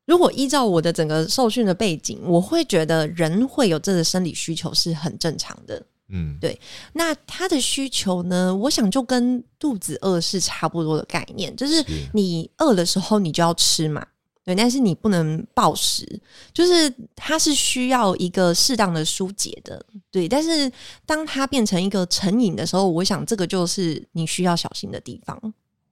[0.07, 5.83] 如果依照我的整个受训的背景，我会觉得人会有这个生理需求是很正常的。
[6.09, 6.59] 嗯，对。
[6.93, 8.55] 那他的需求呢？
[8.55, 11.85] 我想就跟肚子饿是差不多的概念，就是
[12.15, 14.07] 你饿的时候，你就要吃嘛。
[14.45, 16.21] 对，但是你不能暴食，
[16.53, 19.85] 就是它是需要一个适当的疏解的。
[20.11, 20.71] 对，但是
[21.07, 25.39] 当它变成一个成瘾的时候，我想这个就是你需要小心的地方。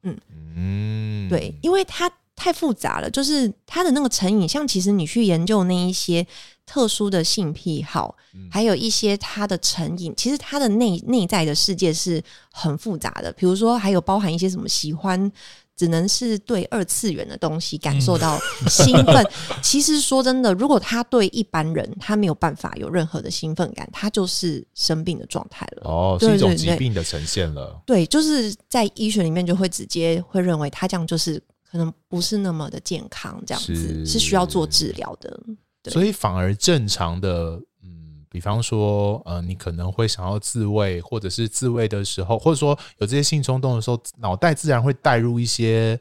[0.02, 0.18] 嗯
[0.56, 6.26] 嗯，对，因为它太复杂了，就是它的那个成瘾，像其实你去研究那一些
[6.66, 8.16] 特殊的性癖好，
[8.50, 13.30] 还有一些它的成瘾，其实它的内内在的世界是很复杂的。
[13.34, 15.30] 比如说，还有包含一些什么喜欢。
[15.80, 18.38] 只能是对二次元的东西感受到
[18.68, 19.16] 兴奋。
[19.24, 25.90] 嗯、 其实说真的，如果他对一般人他没有办法有任何的兴奋感，他就是生病的状态了。
[25.90, 27.80] 哦，是一种疾病的呈现了。
[27.86, 35.40] 对，就是在医学里面就会直接会认为他这样就是可能不是那么的健康，这样子是，是需要做治疗的。
[35.90, 37.58] 所以反而正常的。
[38.30, 46.00] 比方说，呃，你可能会想要自慰，或者是自慰的时候，或者说有这些性冲动的时候，脑袋自然会带入一些，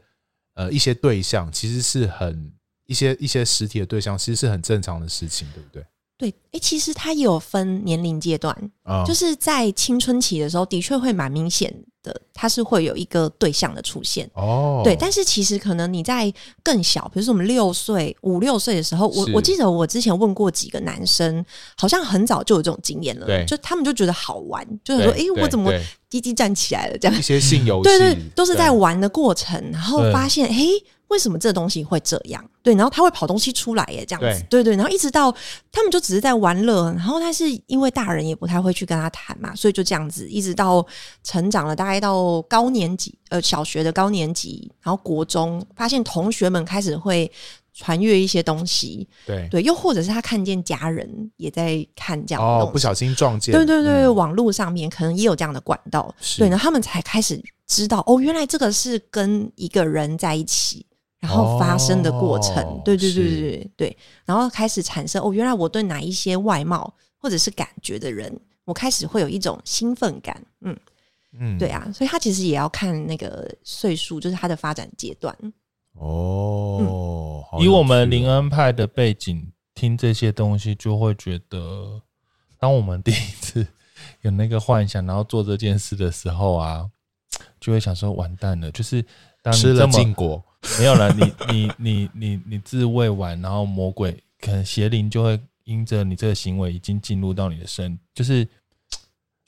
[0.54, 2.52] 呃，一些对象，其实是很
[2.86, 5.84] 一些一些实体的对象，其实是很正常的事情，对不对？
[6.16, 11.74] 对，哎，其实它也有分年龄阶段，哦，就是在青春期的时候，的确会蛮明显。
[12.02, 16.32] 的，它是会有一个对象的出现哦，对，但是其实可能你在
[16.62, 21.44] 更小，比如说我们六岁、五六岁的时候，我我记得我之前问过几个男生，
[21.76, 25.72] 好像很早就有这种经验了，就他们就觉得好玩，就是说，哎，我怎么
[26.08, 26.98] 滴滴站起来了？
[26.98, 30.66] 这样一些性游戏，对对，都是在玩的过程，然后发现，哎。
[31.10, 32.44] 为什么这东西会这样？
[32.62, 35.34] 对，然后他会跑东西出来耶，这样子，对，对对，然后一直到
[35.72, 40.84] 他们就只是在玩乐，然后但是因为大人也不太会去跟他谈嘛，所以就这样子，一直到
[41.24, 47.30] 成长了，大概到高年级，呃，小学的高年级，然后国中，发现同学们开始会
[47.72, 49.48] 传阅一些东西，对。
[49.50, 60.86] 对，又或者是他看见家人也在看这样哦，不小心撞见，对对对，嗯、网络上面可能也有这样的管道，对，然后他们才开始知道哦，原来这个是跟一个人在一起。
[61.20, 70.76] 然后发生的过程，哦、对对对对对对，然后开始产生哦，原来我对哪一些外貌或者是感觉的人，我开始会有一种兴奋感，嗯
[71.38, 75.36] 嗯，对啊，所以他其实也要看那个岁数，就是他的发展阶段。
[75.92, 82.00] 哦，嗯、以我们林恩派的背景听这些东西，就会觉得，
[82.58, 83.66] 当我们 第一次
[84.22, 86.88] 有那个幻想，然后做这件事的时候啊，
[87.60, 89.04] 就会想说完蛋了，就是
[89.52, 90.42] 吃了禁果。
[90.78, 98.46] 没有了，你你你你你自慰完，然后魔鬼可能邪灵就会因着你这个行为已经进入到你的身，就是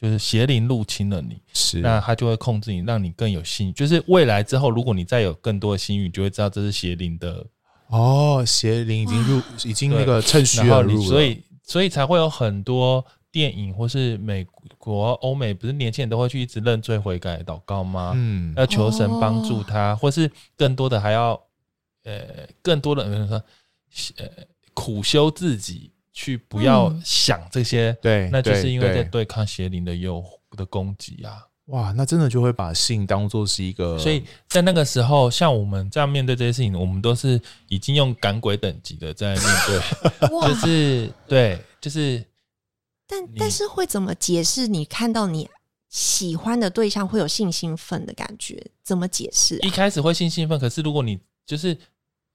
[0.01, 3.73] 就是邪灵入侵了你，是那他就会控制你，让你更有性欲。
[3.73, 7.45] 就是未来之后，如果你再有更多的性欲，你就会知道这是邪灵的
[7.89, 13.05] 哦，邪灵已经入，已经那个趁虚而入了，所以所以才会有很多。
[13.33, 18.13] 电影或是美国、欧美，不是年轻人都会去一直认罪悔改、祷告吗？
[18.15, 21.31] 嗯，要求神帮助他，或是更多的还要，
[22.05, 23.43] 呃，更多的人说，
[24.19, 24.29] 呃，
[24.75, 31.47] 苦修自己，去不要想这些，对，那就是因为在对抗邪灵的诱惑的攻击啊！
[31.67, 42.23] 哇，那真的就会把性当做是一个，所以在那个时候，像我们这样面对这些事情，我们都是已经用赶鬼等级的在面对， 就是对，就是。
[43.13, 44.67] 但但是会怎么解释？
[44.67, 45.47] 你看到你
[45.91, 48.71] 喜欢的对象会有性兴奋的感觉？
[48.83, 49.59] 怎么解释、啊？
[49.67, 51.77] 一开始会性兴奋，可是如果你就是，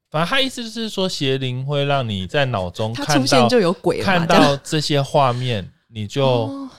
[0.08, 6.70] 反正他意思就是说，邪灵会让你在脑中看到他出现就有鬼，看到这些画面，你就、哦、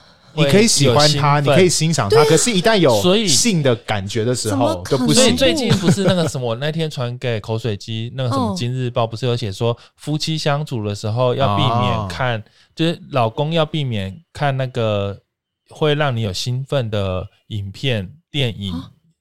[0.45, 12.43] 你可以喜欢他，你可以欣赏他，可是，一旦有所以性的感觉的时候，就不所以最近不是那个什么，我那天传给口水鸡那个什么《今日报》，不是有写说夫妻相处的时候要避免看。
[12.75, 15.21] 就是老公要避免看那个
[15.69, 18.73] 会让你有兴奋的影片、电影、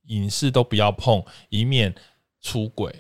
[0.07, 1.93] 影视都不要碰，以免
[2.41, 2.95] 出轨。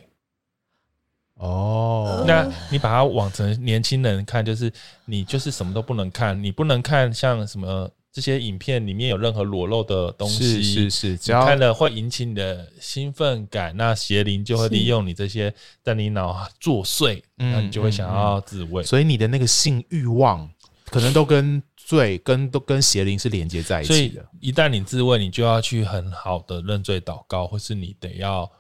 [1.35, 4.73] 哦，那你把它往成年轻人看，就是
[5.05, 18.83] 你就是什么都不能看，你不能看像什么这些影片里面有任何裸露的东西，是是是，只要看了会引起你的兴奋感，那邪灵就会利用你这些在你脑作祟，嗯那你就会想要自慰。
[18.83, 20.51] 所以你的那个性欲望
[20.87, 24.27] 可能都跟罪跟都跟邪灵是连接在一所以起的。
[24.41, 28.51] 一旦你自慰，你就要去很好的认罪祷告，或是你得要，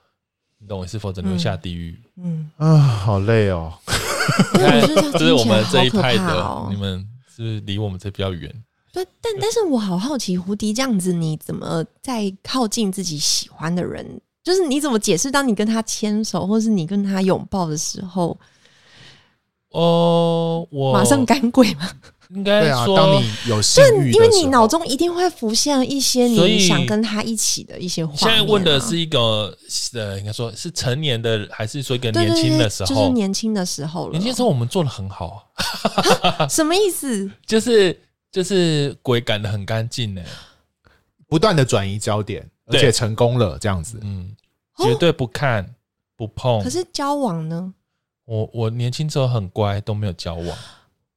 [0.58, 1.98] 你懂我意思，否则你会下地狱。
[2.22, 3.72] 嗯，啊，好累哦。
[4.52, 8.54] 对，我觉得 这是我们这一派的，你们是不是离我们这比较远？
[8.92, 14.20] 对，但但是我好好奇，胡迪这样子，你怎么在靠近自己喜欢的人？
[14.42, 18.36] 就是你怎么解释，当你跟他牵手，或是你跟他拥抱的时候，
[19.70, 21.90] 哦，我马上赶鬼吗？
[22.30, 28.20] 应该说，当你有性欲的时候，因为你脑中一定会浮现一些你想跟他一起的一些画面、啊。
[28.20, 29.56] 现在问的是一个
[29.94, 32.88] 呃，应该说是成年的，还是说一个年轻的时候？
[32.88, 34.12] 就是年轻的时候了。
[34.12, 35.48] 年轻时候我们做的很好，
[36.50, 37.30] 什么意思？
[37.46, 37.98] 就是
[38.30, 40.22] 就是鬼赶得很干净呢。
[41.26, 43.98] 不断的转移焦点，而对且成功了，这样子。
[44.02, 44.34] 嗯，
[44.76, 45.74] 哦绝对不看
[46.16, 46.62] 不碰。
[46.62, 47.74] 可是交往呢？
[48.24, 50.58] 我我年轻时候很乖，都没有交往，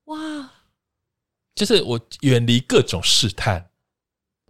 [0.05, 0.51] 哇
[1.55, 3.69] 就是我远离各种试探。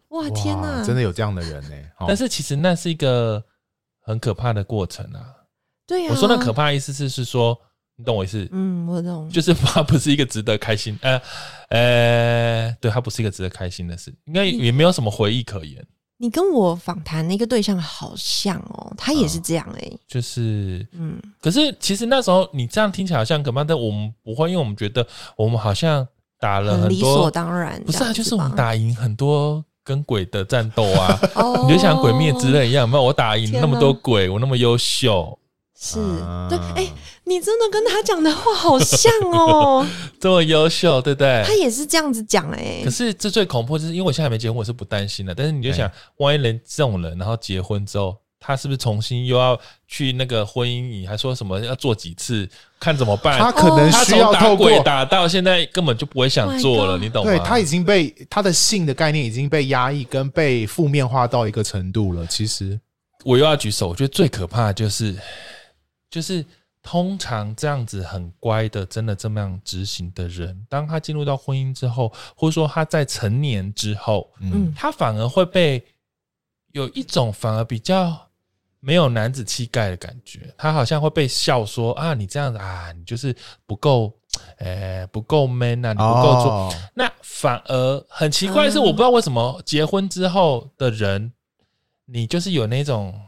[0.09, 0.79] 哇天哪！
[0.79, 3.43] 哇真的有这样的人呢、哦但是其实那是一个
[4.01, 5.35] 很可怕的过程啊。
[5.87, 7.59] 对呀、我说那可怕的意思是是说，
[8.01, 8.49] 你懂我意思？
[8.51, 9.29] 嗯，我懂。
[9.29, 11.21] 就是它不是一个值得开心，呃
[11.69, 15.85] 呃，对，它不是一个值得开心的事，应该也没有什么回忆可言。
[16.17, 26.07] 你跟我访谈那个对象好像哦，他也是这样哎、欸就是，嗯，可是其实那时候你这样听起来好像可怕，但我们不会，因为我们觉得我们好像
[26.39, 27.81] 打了很多，所当然。
[27.83, 33.03] 不是啊，就是我们打赢很多跟鬼的战斗啊，哦，你就像鬼灭之刃一样，有没有？
[33.03, 35.37] 我打赢那么多鬼，我那么优秀，
[35.83, 39.83] 是啊对，哎、你真的跟他讲的话好像哦，
[40.21, 41.43] 这么优秀，对不对？
[41.43, 45.33] 他也是这样子讲哎、可是这最恐怖，就是因为我现在还没结婚，我是不担心的。
[45.33, 50.87] 但是你就想，万一人这种人，然后结婚之后，他是不是重新又要去那个婚姻？
[51.01, 52.47] 你还说什么要做几次，
[52.79, 53.39] 看怎么办？
[53.39, 57.31] 他可能需他从打要透过鬼打到现在，根本就不会想做了 Oh 你懂吗？
[57.31, 62.27] 对他已经被他的性的概念已经被压抑跟被负面化到一个程度了。
[62.27, 62.79] 其实，
[63.23, 65.15] 我又要举手，我觉得最可怕的就是，
[66.11, 66.45] 就是
[66.83, 75.83] 通常这样子很乖的，真的这么样执行的人，当他进入到婚姻之后，或者说他在成年之后，嗯，他反而会被
[76.73, 78.27] 有一种反而比较
[78.79, 84.11] 没有男子气概的感觉，他好像会被笑说啊，你这样子啊，你就是不够，
[84.57, 86.51] 呃，不够 man 啊，你不够做。
[86.51, 88.83] 哦那反而很奇怪的是，嗯。
[88.83, 91.31] 我不知道为什么结婚之后的人，
[92.05, 93.19] 你就是有那种，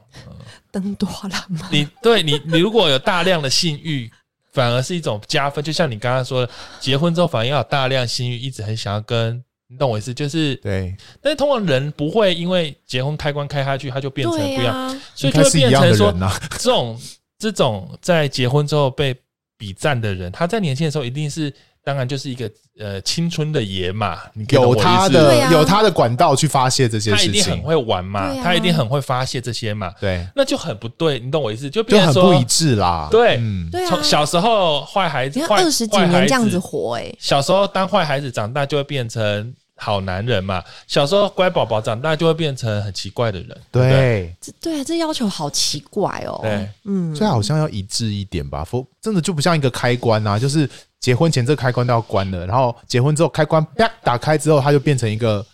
[0.71, 1.69] 登多了吗？
[1.71, 4.11] 你对你你如果有大量的性欲，
[4.51, 5.63] 反而是一种加分。
[5.63, 9.43] 就像你刚刚说的，结婚之后反而要有大量性欲，一直很想要跟。
[9.69, 10.13] 你懂我意思？
[10.13, 16.39] 就是，对，但是通常人不会因为结婚开关开下去，他就变成不一样，所以就会应该是一样的变成说人，啊。
[16.51, 17.01] 这种
[17.39, 19.15] 这种在结婚之后被
[19.57, 21.51] 比赞的人，他在年轻的时候一定是，
[21.83, 24.19] 当然就是一个呃青春的野马，
[24.49, 25.51] 有他的、啊。
[25.51, 27.25] 有他的管道去发泄这些事情。
[27.25, 28.35] 他一定很情，会玩嘛，啊。
[28.41, 31.69] 他一定很会发泄这些嘛，对，那就很不对，你懂我意思？
[31.69, 33.09] 就就变成说很不一致啦。
[33.11, 33.35] 对。
[33.39, 33.89] 嗯，对啊。
[33.89, 43.49] 从，小时候坏孩子，二十几年这样子活、欸，哎，小时候当坏孩子，长大就会变成好男人嘛；小时候乖宝宝，长大就会变成很奇怪的人。
[43.71, 43.81] 对。
[43.81, 46.39] 不对，对，这对啊，这要求好奇怪哦。
[46.41, 50.69] 对，嗯，所以好像要一致一点吧，否真的就不像一个开关啊，就是
[51.03, 55.45] 结婚前这个开关都要关了，然后结婚之后开关啪打开之后，它就变成一个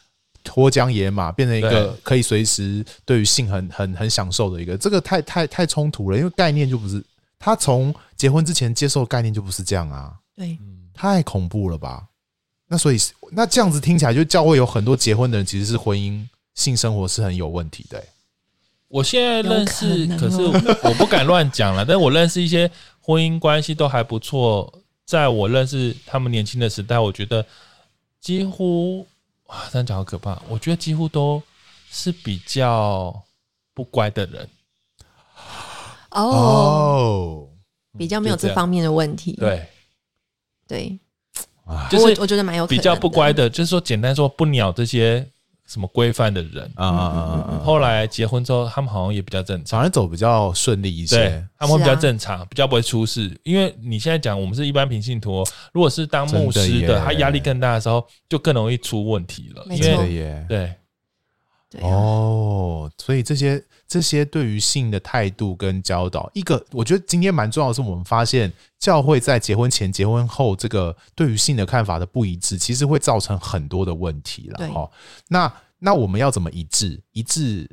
[0.44, 7.04] 脱缰野马，变成一个可以随时对于性很很很享受的一个，这个太太太冲突了，因为概念就不是
[7.40, 10.56] 他从结婚之前接受的概念就不是这样啊，对，
[10.94, 12.04] 太恐怖了吧？
[12.68, 12.98] 那所以
[13.32, 18.08] 那这样子听起来，就教会有很多结婚的人其实是婚姻性生活是很有问题的、欸。
[18.88, 20.44] 我现在认识，有可是
[20.84, 21.84] 我不敢乱讲了。
[21.84, 24.72] 但我认识一些婚姻关系都还不错，
[25.10, 27.44] 在我认识他们年轻的时代，我觉得
[28.22, 29.00] 几乎
[29.48, 30.40] 哇，这样讲好可怕。
[30.48, 31.42] 我觉得几乎都
[31.90, 33.20] 是比较
[33.74, 34.48] 不乖的人。
[36.12, 37.50] 哦，哦，
[37.98, 39.32] 比较没有就这方面的问题。
[39.34, 39.68] 对，
[40.68, 41.00] 对，
[41.66, 45.28] 啊就是我我觉得蛮有可能比较不乖的，就是说简单说不鸟这些
[45.70, 46.70] 什么规范的人。
[46.76, 47.62] 啊啊啊啊！
[47.64, 49.80] 后来结婚之后，他们好像也比较正常。
[49.80, 53.40] 反而走比较顺利一对些，，他们会比较正常，比较不会出事。
[53.44, 59.64] 因为你现在讲，我们是一般平信徒哦，如果是当牧师的，他压力更大的时候，就更容易出问题了。
[59.68, 60.46] 没错因为。
[60.50, 60.74] 对，
[61.70, 74.70] 对啊，哦，所以这些这些对于性的态度跟教导，一个我觉得今天蛮重要的是，我们发现教会在结婚前、结婚后这个对于性的看法的不一致，其实会造成很多的问题了。
[74.70, 74.90] 哈，
[75.28, 77.02] 那那我们要怎么一致？
[77.14, 77.68] 一致？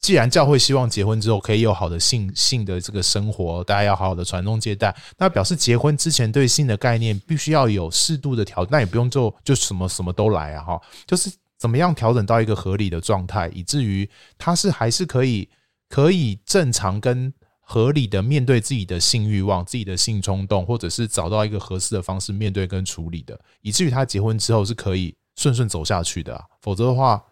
[0.00, 11.30] 既然教会希望结婚之后可以有好的性性的这个生活，大家要好好的传宗接代，那表示结婚之前对性的概念必须要有适度的调，那也不用就就什么什么都来啊哈，就是
[11.62, 15.48] 怎么样调整到一个合理的状态，以至于他是还是可以
[15.88, 27.22] 可以正常跟合理的面对自己的性欲望、自己的性冲动，或者是找到一个合适的方式面对跟处理的，以至于他结婚之后是可以顺顺走下去的啊，否则的话，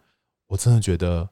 [0.47, 1.27] 我真的觉得。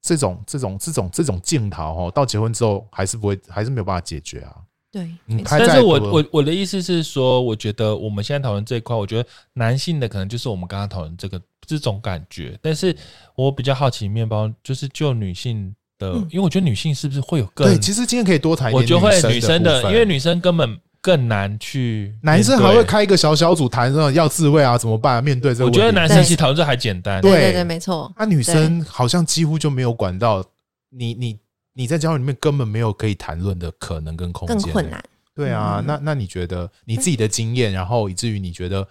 [0.00, 4.54] 这种这种这种这种镜头哈，到结婚之后还是不会，还是没有办法解决啊。
[4.92, 5.12] 对，
[5.44, 12.96] 但是我我我的意思是说，我觉得我们现在讨论这一块，我觉得男性的可能就是我们刚刚讨论这个这种感觉，但是
[13.34, 17.78] 我比较好奇，面包就是就女性的，因为我觉得女性是不是会有更对？
[17.78, 20.78] 其实今天可以多谈一点，我觉得会女生的，因为女生根本。
[21.00, 25.22] 更难去，男生还会开一个小小组谈这种要自慰啊，怎么办？
[25.22, 27.22] 面对这个，我觉得男生其实讨论这还简单。
[27.22, 28.12] 对对对，没错。
[28.18, 30.44] 那女生好像几乎就没有管到
[30.90, 31.38] 你，你
[31.72, 35.02] 你在交往里面根本没有可以谈论的可能跟空间，更困难。
[35.36, 38.86] 对啊，那那你觉得你自己的经验，然后以至于你觉得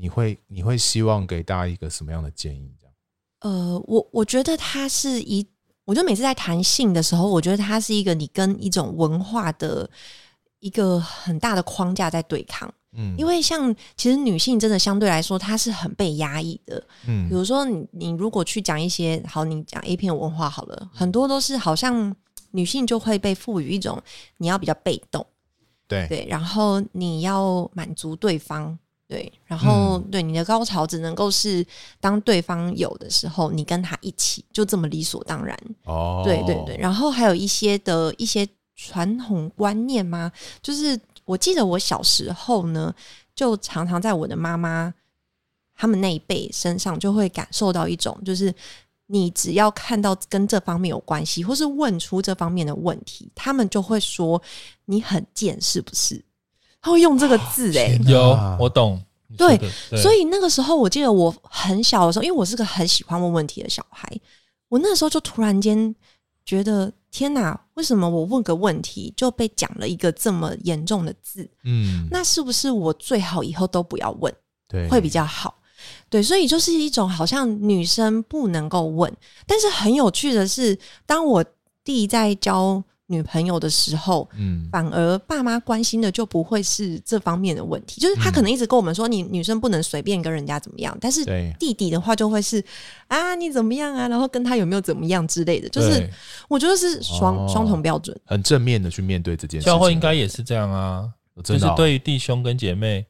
[0.00, 2.72] 你会你会希望给大家一个什么样的建议？
[2.80, 2.94] 这样？
[3.40, 5.46] 呃，我我觉得它是一，
[5.84, 9.90] 我觉得每次在谈性的时候，我觉得它是一个你跟一种文化的。
[10.62, 22.14] 一个很大的框架在对抗，嗯，因为像其实女性真的相对来说，她是很被压抑的，嗯，比如说你你如果去讲一些好，你讲 A 片文化好了，很多都是好像
[22.50, 23.98] 女性就会被赋予一种
[24.36, 25.26] 你要比较被动，
[25.88, 28.78] 对对，然后你要满足对方，
[29.10, 31.66] 对，然后对你的高潮只能够是
[32.00, 38.48] 当对方有的时候，你跟他一起就这么理所当然，哦，对对对，然后还有一些的一些。
[38.82, 40.32] 传统观念吗？
[40.62, 42.90] 就是我记得我小时候呢，
[43.34, 44.94] 就常常在我的妈妈
[45.74, 48.50] 他们那一辈身上，就会感受到一种，就是
[49.08, 54.40] 你只要看到跟这方面有关系，或是问出这方面的问题，他们就会说
[54.86, 56.24] 你很贱，是不是？
[56.80, 59.00] 他会用这个字、欸，诶，有我懂。
[59.36, 64.08] 对，对，所以那个时候，我记得我很小的时候，因为我是个很喜欢问问题的小孩，
[64.68, 65.94] 我那时候就突然间
[66.44, 66.92] 觉得。
[67.12, 67.60] 天哪！
[67.74, 71.50] 为什么我问个问题就被讲了一个这么严重的字？
[71.64, 74.32] 嗯，那是不是我最好以后都不要问？
[74.68, 75.56] 对，会比较好。
[76.08, 79.12] 对，所以就是一种好像女生不能够问。
[79.44, 81.44] 但是很有趣的是，当我
[81.82, 82.80] 弟在教。
[83.10, 91.24] 女朋友的时候，嗯，反而爸妈关心的就不会是这方面的问题，就是他可能一直跟我们说，你女生不能随便跟人家怎么样，但是
[91.58, 92.64] 弟弟的话就会是
[93.08, 96.08] 啊，你怎么样啊，然后跟他有没有怎么样之类的，就是
[96.48, 99.66] 我觉得是双双重标准，很正面的去面对这件事。
[99.66, 101.10] 教会应该也是这样啊，
[101.42, 103.04] 就是对于弟兄跟姐妹，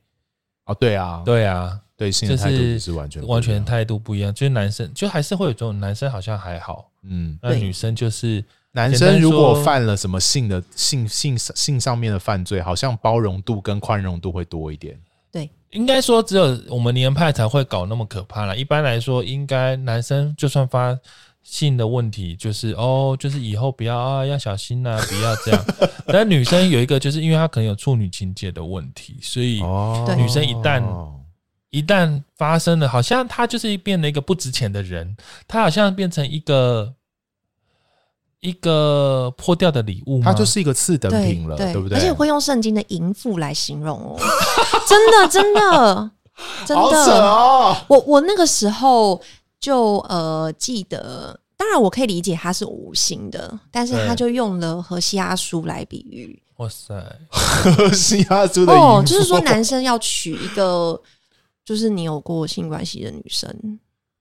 [0.64, 8.42] 哦，对啊，对啊，对性的态度是完全完全态度不一样，就是男生就还是会有这种男生好像还好，嗯，那女生就是。
[8.72, 14.96] 男生如果犯了什么性的性性性上面的犯罪，好像包容度跟宽容度会多一点。
[15.32, 18.56] 对，应该说只有我们年派才会搞那么可怕了。
[18.56, 20.96] 一般来说，应该男生就算发
[21.42, 25.64] 性的问题，就是哦，就是以后不要啊，要小心呐，不要这样。
[26.06, 29.54] 但女生有一个，就是因为她可能有处女情结的问题，所以
[30.16, 30.80] 女生一旦
[31.70, 35.16] 一旦发生了，好像她就是变了一个不值钱的人，
[35.48, 36.94] 她好像变成一个。
[38.40, 41.98] 一个破掉的礼物，它就是一个次等品了，对，对，对不对？
[41.98, 44.16] 而且会用圣经的淫妇来形容哦，
[44.88, 46.10] 真的，真的，
[46.66, 47.20] 真的。
[47.20, 49.20] 哦、我我那个时候
[49.60, 56.42] 就呃记得，当然我可以理解它是无心的，但是他就用了荷西阿书来比喻。
[56.56, 56.94] 哇塞，
[57.28, 60.98] 荷西阿书的哦，就是说男生要娶一个
[61.62, 63.54] 就是你有过性关系的女生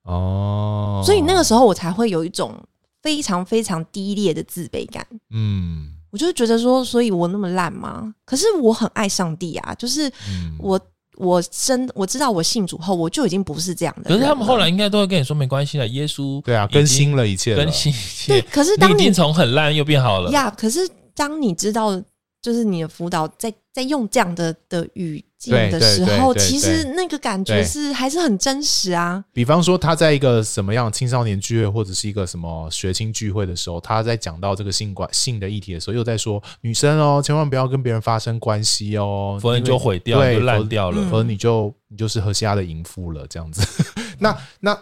[0.04, 2.54] 哦，所以那个时候我才会有一种。
[3.02, 8.14] 非常非常低劣的自卑感，嗯，我就觉得说，所以我那么烂吗？
[8.24, 10.10] 可是我很爱上帝啊，就是
[10.58, 10.82] 我、嗯、
[11.16, 14.10] 我真我知道我信主后，我就已经不是这样的。
[14.10, 18.32] 可是他们后来应该都会跟你说，没关系的，耶稣对啊，更新了一切，更新一切。
[18.34, 20.80] 对，可是当你从很烂又变好了呀，可是
[21.14, 21.98] 当你知道，
[22.42, 25.24] 就是你的辅导在在用这样的的语。
[25.48, 29.24] 的时候，其实那个感觉是还是很真实啊。
[29.32, 43.66] 比方说，他在一个什么样青少年聚会，或者是一个什么学青聚会的时候，他在讲到这个性关性的议题的时候，又在说女生哦，千万不要跟别人发生关系哦，否则就毁掉，就烂掉了，否则你就你就是何西亚的淫妇了，这样子。
[44.18, 44.78] 那那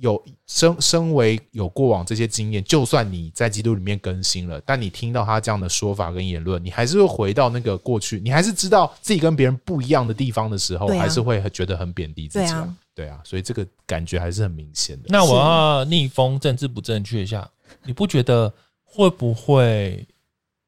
[0.00, 12.46] 有身身为有过往这些经验，就算你在基督里面更新了，但你听到他这样的说法跟言论，你还是会回到那个过去，你还是知道自己跟别人不一样的地方的时候，啊、还是会觉得很贬低自己。
[12.46, 15.08] 对啊，对啊，所以这个感觉还是很明显的。
[15.08, 17.48] 那我要逆风政治不正确一下，
[17.84, 20.06] 你不觉得会不会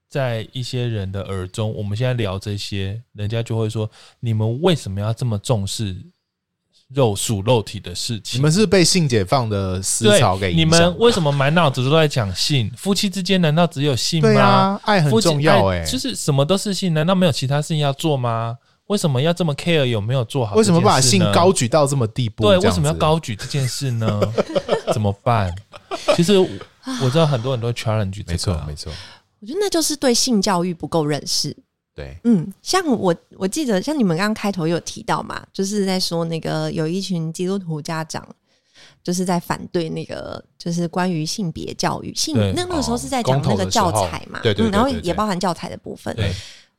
[0.09, 5.97] 在一些人的耳中，我们现在聊这些，人家就会说，你们为什么要这么重视？
[6.95, 10.59] 肉属肉体的事情，你们是被性解放的思潮给影响？
[10.59, 12.71] 你们为什么满脑子都在讲性？
[12.77, 14.29] 夫妻之间难道只有性吗？
[14.29, 18.59] 对啊，爱很重要哎、欸，就是什么都是性，难道没有其他事情要做吗？
[18.89, 20.55] 为什么要这么 care 有没有做好？
[20.57, 22.43] 为什么把性高举到这么地步？
[22.43, 24.21] 对，为什么要高举这件事呢？
[24.93, 25.55] 怎么办？
[26.15, 28.93] 其实我知道很多很多 challenge 没错，没错。
[29.41, 31.57] 我觉得那就是对性教育不够认识。
[31.95, 38.27] 对，嗯，像我我记得，像你们刚刚开头有提到嘛，就是在说那个有一群基督徒家长，
[39.03, 42.35] 就是在反对那个，就是关于性别教育性。
[42.55, 46.17] 那那个时候是在讲那个教材嘛，对对，然后也包含教材的部分。
[46.17, 46.33] 对，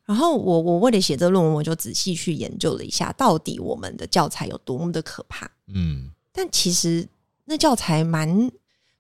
[0.06, 5.50] 然后我我为了写这个论文，我就仔细去研究了一下，到底我们的教材有多么的可怕。
[5.68, 7.08] 嗯，但其实
[7.46, 8.52] 那教材蛮。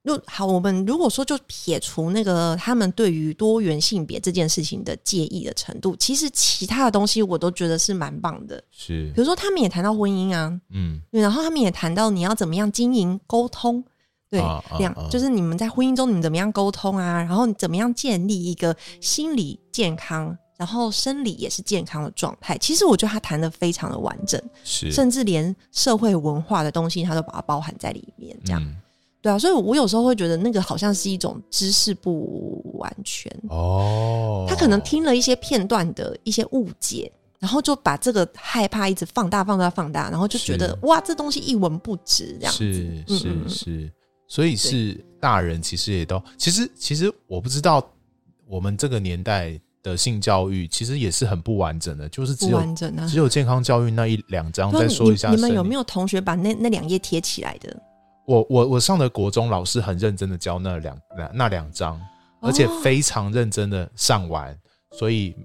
[0.03, 8.61] 如好，我们如果说就撇除那个他们对于多元性别这件事情的介意的程度，其实其他的东西我都觉得是蛮棒的。
[8.69, 13.81] 是，比如说他们也谈到婚姻啊，嗯，然后他们也谈到你要怎么样经营沟通，
[14.29, 14.41] 对，
[14.77, 22.57] 两、啊啊啊、就是你们在婚姻中你们怎么样沟通啊，然后你怎么样建立一个心理健康，然后生理也是健康的状态。
[22.57, 28.61] 其实我觉得他谈的非常的完整，是，甚至连社会文化的东西他都把它包含在里面，这样。
[28.61, 28.75] 嗯
[29.23, 37.09] 对啊，所以我有时候会觉得那个好像是一种知识不完全哦，他可能听了一些片段的一些误解，
[37.39, 42.73] 然后就把这个害怕一直放大、放大、放大，然后就觉得哇，这东西一文不值这样子。
[42.73, 43.91] 是是是，是，
[44.27, 47.81] 所以是大人其实也都其实其实我不知道
[48.45, 52.61] 我们这个年代的性教育其实也是很不完整的，就是只有
[53.07, 55.29] 只有健康教育那一两章再说一下。
[55.31, 57.73] 你们有没有同学把那那两页贴起来的？
[58.25, 61.99] 我我我上的国中老师很认真的教那两那那两章，
[62.41, 64.57] 而且非常认真的上完，
[64.91, 65.35] 所以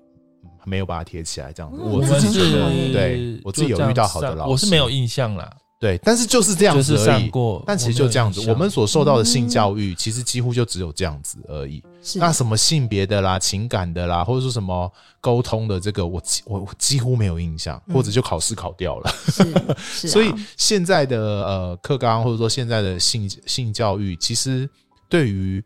[0.65, 1.81] 没有把它贴起来这样子。
[1.81, 5.51] 我自己觉得，对我自己有遇到好的老师，我是没有印象啦。
[5.81, 7.31] 对，但是就是这样子而已。
[7.65, 11.81] 但其实就这样子，我们所受到的性教育，其实几乎就只有这样子而已。
[12.17, 19.15] 那什么性别的啦、情感的啦，或者说什么沟通的，这个我我几乎没有印象，或者就考试考掉了。
[19.29, 19.45] 是，
[20.09, 24.69] 所以现在的呃课纲或者说现在的性性教育，其实
[25.09, 25.63] 对于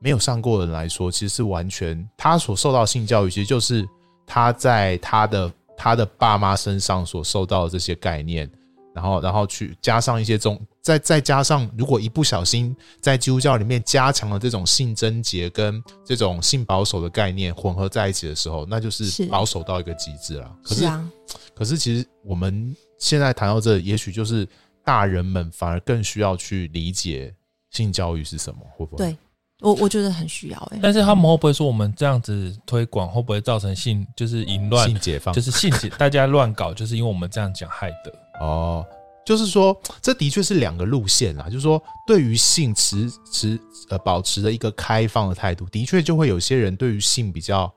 [0.00, 3.88] 没有上过的人来说，其实是完全他所受到性教育，其实就是
[4.26, 8.50] 他在他的他的爸妈身上所受到的这些概念。
[8.96, 20.50] 然后，然后去加上一些宗，再再加上，如果一不小心在基督教里面加强了这种性贞洁跟这种性保守的概念混合在一起的时候，那就是保守到一个极致了。
[20.62, 21.10] 可是，是啊，
[21.54, 24.48] 可是其实我们现在谈到这，也许就是
[24.82, 27.34] 大人们反而更需要去理解
[27.72, 29.04] 性教育是什么，会不会？
[29.04, 29.16] 对，
[29.60, 30.78] 我我觉得很需要哎。
[30.82, 38.14] 但是他们会不会说，我们这样子推广会不会造成性就是淫乱、性解放，就是性解大家乱搞，就是因为我们这样讲害的。
[38.40, 38.84] 哦，
[39.24, 41.44] 就是说，这的确是两个路线啊。
[41.44, 43.58] 就是说，对于性持持
[43.88, 47.72] 呃保持着一个开放的态度，的确就会有些人对于性比较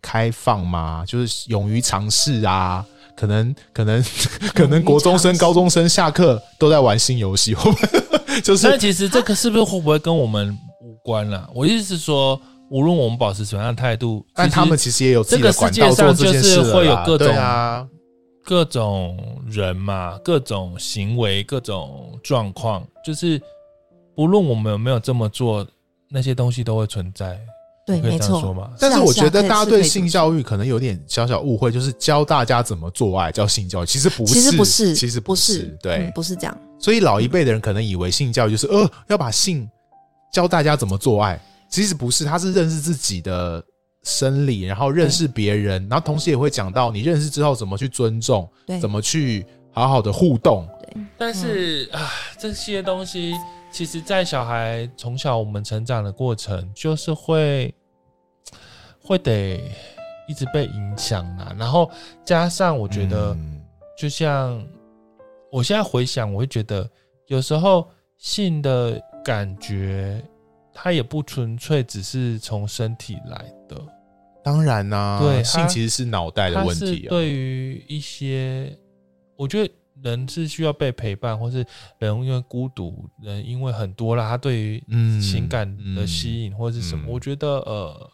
[0.00, 2.84] 开放嘛，就是勇于尝试啊。
[3.14, 4.02] 可能可能
[4.54, 7.54] 可能国中生、高中生下课都在玩新游戏，
[8.42, 8.66] 就是。
[8.66, 11.48] 但其实这个是不是会不会跟我们无关了、啊？
[11.54, 17.86] 我意思是说，无论我们保持什么样的态度，但他们其实也有自己的管道做这件事会有各种啊。
[18.44, 23.40] 各种人嘛，各种行为，各种状况，就是
[24.14, 25.66] 不论我们有没有这么做，
[26.10, 27.38] 那些东西都会存在。
[27.86, 28.72] 对，可以这样说吗？
[28.78, 36.58] 但是我觉得大家对性教育可能有点小小误会，就是教大家怎么做爱叫性教育，其实不是，其实不是，其实不是，对，嗯、不是这样。
[36.78, 39.68] 所以老一辈的人可能以为性教育就是呃要把性
[40.32, 43.64] 教大家怎么做爱，其实不是，他是认识自己的。
[44.02, 48.48] 生理，然后认识别人，然后同时也会讲到你认识之后怎么去尊重，
[48.80, 50.66] 怎么去好好的互动。
[50.80, 53.32] 对，但是啊，这些东西
[53.70, 57.72] 其实，在小孩从小我们成长的过程，就是会
[59.00, 59.60] 会得
[60.28, 61.54] 一直被影响啊。
[61.56, 61.88] 然后
[62.24, 63.36] 加上我觉得，
[63.96, 64.60] 就像
[65.50, 66.90] 我现在回想，我会觉得
[67.28, 67.88] 有时候
[68.18, 70.20] 性的感觉。
[70.74, 73.80] 它也不纯粹只是从身体来的，
[74.42, 77.10] 当然啦、啊，对，性其实是脑袋的问题、啊。
[77.10, 78.76] 对于一些，
[79.36, 81.64] 我觉得人是需要被陪伴，或是
[81.98, 88.10] 人因为孤独，人因为很多啦，他对于嗯情感的吸引或是什么，嗯嗯、我觉得呃，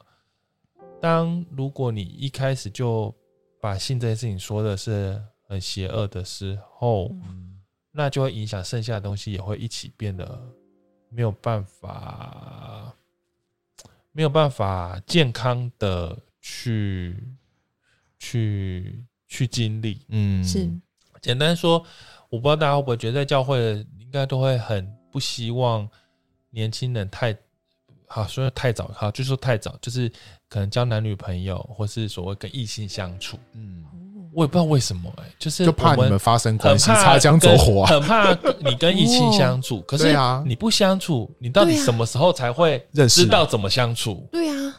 [1.00, 3.14] 当如果你一开始就
[3.60, 7.58] 把性这件事情说的是很邪恶的时候，嗯、
[7.92, 10.38] 那就会影响剩下的东西，也会一起变得
[11.18, 12.94] 没有办法，
[14.12, 17.12] 没有办法健康的去
[18.20, 20.70] 去去经历，嗯，是。
[21.20, 21.84] 简单说，
[22.28, 25.90] 我不知道大家会不会觉得，在教会应该都会很不希望
[26.50, 27.36] 年轻人太
[28.06, 30.08] 好，说太早好，就说太早，就是
[30.48, 33.36] 可能交男女朋友，或是所谓跟异性相处。
[33.54, 33.84] 嗯，
[34.32, 39.80] 我也不知道为什么、欸，哎，就是就怕你们发生关系，擦枪走火、啊，很怕你跟异性相处。
[39.82, 40.16] 可是
[40.46, 44.28] 你不相处，你到底什么时候才会知道怎么相处？
[44.30, 44.74] 对啊。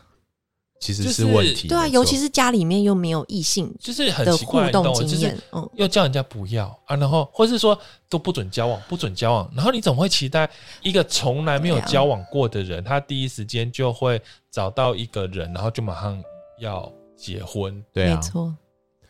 [0.82, 7.78] 其实是问题，对啊，尤其是家里面又没有异性，就是很奇怪的互动经验，嗯，又叫人家不要啊，然后或是说
[8.08, 10.50] 都不准交往，不准交往，然后你怎么会期待
[10.82, 16.18] 一个从来没有交往过的人，他第一时间就会找到一个人，然后就马上
[16.62, 17.84] 要结婚？
[17.91, 18.56] 对啊，没错，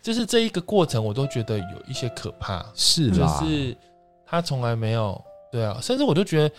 [0.02, 3.78] 就是这一个过程，我都觉得有一些可怕，是啦，就是
[4.26, 5.22] 他从来没有，
[5.52, 6.56] 对啊，甚至我都觉得，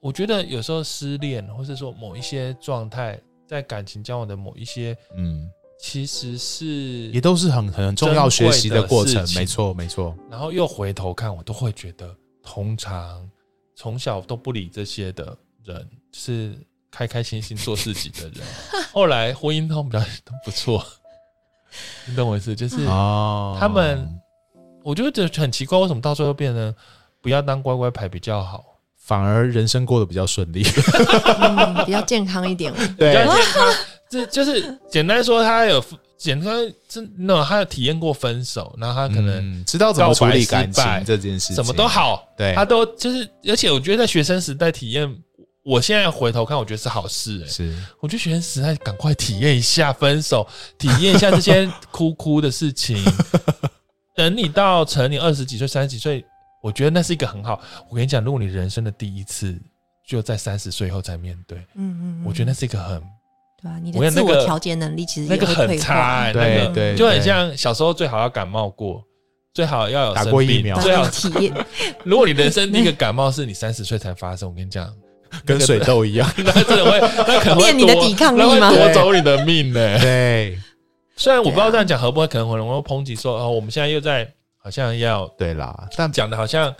[0.00, 3.20] 我觉得有时候失恋，或是说某一些状态。
[3.50, 10.16] 在感情交往的某一些，嗯，其实是也都是很很重要学习的过程，没错没错。
[10.30, 13.28] 然后又回头看，我都会觉得，通常
[13.74, 16.56] 从小都不理这些的人，是
[16.92, 18.34] 开开心心做自己的人。
[18.92, 20.86] 后来婚姻都比较都不错，
[22.06, 22.54] 你懂我意思？
[22.54, 24.08] 就是他们，
[24.82, 26.74] 我觉得很奇怪，为什么到最后变成
[27.20, 28.64] 不要当乖乖牌比较好？
[28.96, 30.62] 反而人生过得比较顺利，
[31.40, 32.72] 嗯， 比较健康一点。
[32.96, 33.74] 对，比较健康。
[34.08, 35.82] 这就是简单说，他有
[36.16, 36.54] 简单，
[36.88, 42.24] 真那他有体验过分手，然后他可能知道怎么处理感情这件事情，什么都好。
[42.36, 45.12] 对，他都就是，而且我觉得在学生时代体验，
[45.62, 47.42] 我现在回头看，我觉得是好事。
[47.44, 50.46] 哎，是，我就觉得学生时代赶快体验一下分手，
[50.78, 53.02] 体验一下这些哭哭的事情。
[54.16, 56.24] 等你到成年二十几岁、三十几岁。
[56.62, 57.58] 我觉得那是一个很好。
[57.88, 59.58] 我跟你讲，如果你人生的第一次
[60.06, 63.00] 就在三十岁后才面对，嗯嗯，我觉得那是一个很，
[63.62, 69.02] 对啊，你的自我调节能力其实那个很差，对对，就很像小时候最好要感冒过，
[69.54, 71.66] 最好要有打过疫苗，最好体 验。
[72.04, 74.86] 如果你人生第一个感冒是你三十岁才发生，我跟你讲，
[75.46, 78.70] 跟水痘一样， 那真的会，那可能会你的抵抗力吗？
[78.70, 79.98] 夺走你的命呢？
[80.00, 80.58] 对，
[81.16, 84.30] 虽然我不知道这样讲合不会，可能会有人抨击说，哦，我们现在又在。
[84.62, 86.70] 好像要对啦，但讲的好像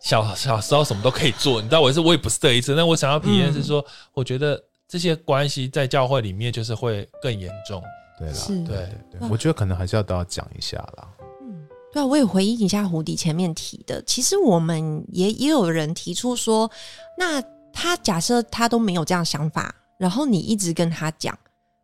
[0.00, 4.58] 小小时候什么都可以做，你知道我是我也不是这一次，但我想要体验是说，嗯、我觉得
[4.88, 7.82] 这些关系在教会里面就是会更严重，
[8.18, 8.34] 对啦，
[8.66, 11.06] 对对，我觉得可能还是要都要讲一下啦。
[11.42, 16.70] 嗯，对啊，我也回应一下胡迪前面提的，其实我们也也有人提出说，
[17.18, 17.38] 那
[17.74, 21.38] 他假设他都没有这样想法，然后你一直跟他讲，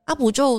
[0.07, 0.59] 阿、啊、不就。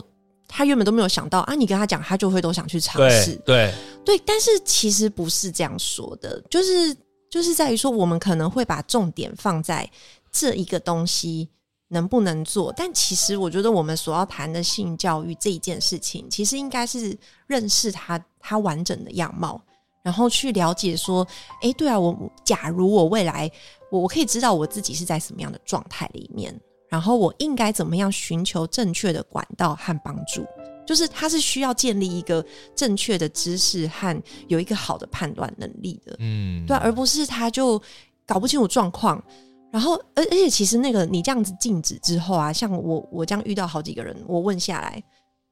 [0.54, 3.34] 他原本都没有想到啊，你跟他讲，他就会都想去尝试。
[3.46, 3.74] 对
[4.04, 6.94] 对，但是其实不是这样说的，就是
[7.30, 9.90] 就是在于说，我们可能会把重点放在
[10.30, 11.48] 这一个东西
[11.88, 17.18] 能不能做，但其实我觉得我们所要谈的性教育这一件事情，其实应该是
[17.48, 19.62] 认识他他完整的样貌，
[20.04, 21.26] 然后去了解说，
[21.62, 22.14] 哎，对啊，我
[22.44, 23.50] 假如我未来
[23.92, 26.60] 我我可以知道我自己是在什么样的状态里面。
[26.90, 30.46] 然后我应该怎么样寻求正确的管道和帮助？
[30.86, 37.82] 就是他是需要建立一个正确的知识和有一个好的判断能力的，嗯，对，而不是他就
[38.26, 39.24] 搞不清楚状况。
[39.72, 45.02] 然后，而而且其实那个你这样子禁止之后啊，像我我这样遇到好几个人，我问下来，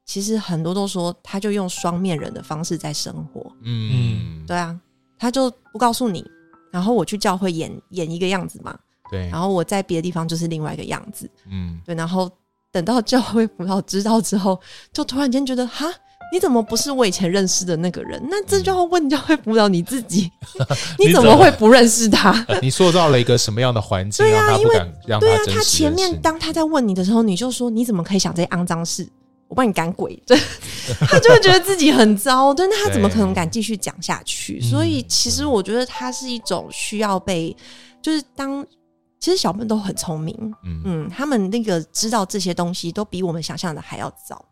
[0.05, 4.77] 其实很多都说他就用双面人的方式在生活，嗯，对啊，
[5.17, 6.25] 他就不告诉你，
[6.71, 8.77] 然后我去教会演演一个样子嘛。
[9.11, 12.29] 对，然后我在别的地方就是另外一个样子，嗯，对，然后
[12.71, 14.59] 等到教会辅导知道之后，
[14.93, 15.87] 就突然间觉得，哈，
[16.31, 18.23] 你怎么不是我以前认识的那个人？
[18.29, 20.31] 那这就要问教会辅导你自己，
[20.99, 22.45] 你怎么会不认识他？
[22.61, 24.23] 你塑造了一个什么样的环境？
[24.23, 24.75] 对啊，因为
[25.19, 29.09] 对啊，他前面当他在问你的时候，你就说你怎么可以想这些肮脏事？
[29.49, 30.39] 我帮你赶鬼，对，
[31.09, 34.61] 他就会觉得自己很糟，对，那他怎么可能敢继续讲下去？
[34.61, 37.53] 所以其实我觉得他是一种需要被，
[38.01, 38.65] 就是当。
[39.21, 40.33] 其实小朋友都很聪明，
[40.63, 44.45] 嗯嗯，他们那个知道这些东西都比我们想象的还要早。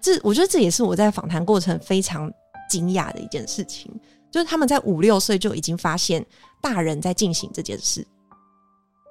[0.00, 2.28] 这我觉得这也是我在访谈过程非常
[2.68, 3.88] 惊讶的一件事情，
[4.28, 6.26] 就是他们在五六岁就已经发现
[6.60, 8.04] 大人在进行这件事，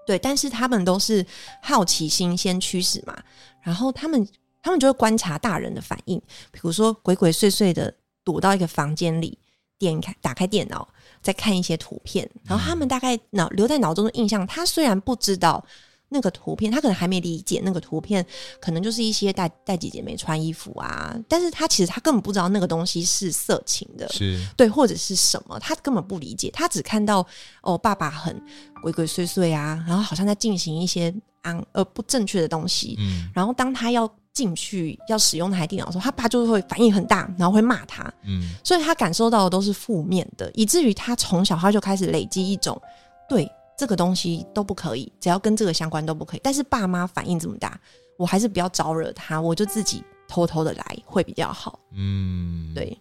[0.05, 1.25] 对，但是他们都是
[1.61, 3.17] 好奇心先驱使嘛，
[3.61, 4.27] 然后他们
[4.61, 6.17] 他们就会观察大人的反应，
[6.51, 7.93] 比如说鬼鬼祟祟的
[8.23, 9.37] 躲到一个房间里。
[9.79, 10.87] 点开打开电脑，
[11.23, 15.65] 再看一些图片，然后他们大概脑留在脑中的印象，他虽然不知道。
[16.13, 18.25] 那个图片，他可能还没理解那个图片，
[18.59, 27.25] 可能就是一些带带姐姐没穿衣服啊，但是他其实他根本不知道那个东西是色情的，是对，或者是什么，他根本不理解，他只看到
[27.61, 28.37] 哦，爸爸很
[28.81, 42.81] 鬼鬼祟祟啊，然后好像在进行一些安呃不正确的东西，嗯，然后当他要进去要使用那台电脑的时候，他爸就会反应很大，然后会骂他，嗯，所以他感受到的都是负面的，以至于他从小他就开始累积一种
[43.29, 43.49] 对。
[43.77, 46.41] 这个东西都不可以，只要跟这个相关都不可以。
[46.43, 47.79] 但是爸妈反应这么大，
[48.15, 51.79] 我还是不要招惹他，我就自己偷偷的来会比较好。
[51.93, 52.95] 嗯，对。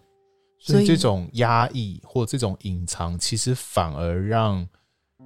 [0.58, 4.66] 所以这种压抑或这种隐藏，其实反而让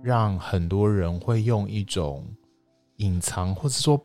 [0.03, 2.27] 让很多人会用一种
[2.97, 4.05] 隐藏，或者说，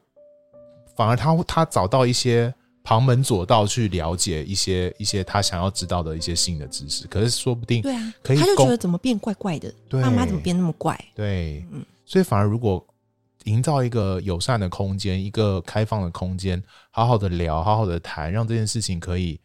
[1.00, 2.54] 反而他他找到一些。
[2.82, 10.98] 旁门左道去了解一些一些他想要知道的一些新的知识，可是说不定对啊，可以他就觉得怎么变怪怪的，对，爸妈怎么变那么怪？
[11.14, 12.84] 对，嗯，所以反而如果
[13.44, 19.40] 营造一个友善的空间，一个开放的空间，好好的聊，好好的谈，让这件事情可以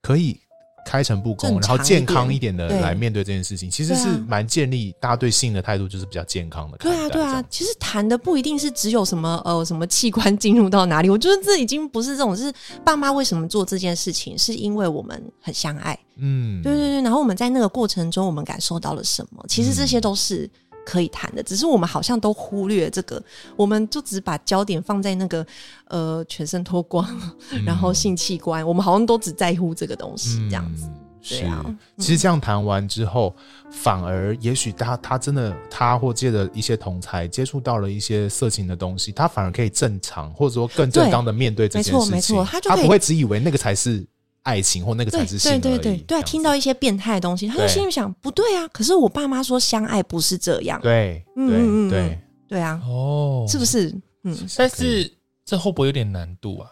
[0.00, 0.40] 可以。
[0.86, 6.78] 开诚布公，然后健康一点的来面对这件事情，其实是蛮建立大家对性的态度，就是比较健康的。
[6.78, 12.52] 对啊，对啊，其实谈的不一定是只有什么呃什么器官进入到哪里，我觉得这已经不是这种，是
[12.84, 15.98] 爸妈为什么做这件事情，是因为我们很相爱。
[16.18, 19.44] 嗯，对对对，然后我们在那个过程中，我们感受到了什么？
[19.48, 20.48] 其实这些都是。
[20.86, 23.20] 可以谈的，只是我们好像都忽略这个，
[23.56, 25.44] 我们就只把焦点放在那个
[25.88, 27.04] 呃全身脱光，
[27.50, 30.86] 嗯、然后性器官，我们好像都只在乎这个东西这样子。
[30.86, 30.94] 嗯、
[31.28, 31.64] 对啊，
[31.98, 33.34] 是其实这样谈完之后，
[33.64, 42.10] 嗯、反而也许他他真的他或借着一些同才接触到了一些色情的东西，他反而可以正常或者说更正当的面对这件事情。
[42.12, 44.06] 没错没错，他就他不会只以为那个才是。
[44.46, 45.60] 爱情或那个才是性而已。
[45.60, 48.66] 对对对对，听到一些变态的东西，他就心里想：不对啊！
[48.68, 50.80] 可是我爸妈说相爱不是这样。
[50.80, 52.16] 对，嗯对
[52.48, 53.88] 对啊，哦，是不是？
[54.22, 55.12] 嗯，但是
[55.44, 56.70] 这会不会有点难度啊？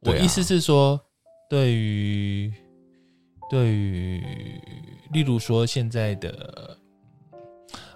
[0.00, 1.00] 我意思是说，
[1.48, 2.52] 对于
[3.48, 4.22] 对于，
[5.10, 6.76] 例如说现在的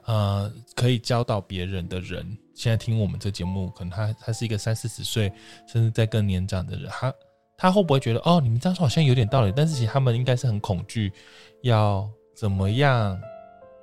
[0.07, 5.31] 呃，可以教导别人的人，现在听我们这节目，可能他他是一个三四十岁，
[5.71, 7.13] 甚至在更年长的人，他。
[7.57, 11.13] 他会不会觉得哦，你们这样说好像有点道理，但是其实他们应该是很恐惧，
[11.63, 13.21] 要怎么样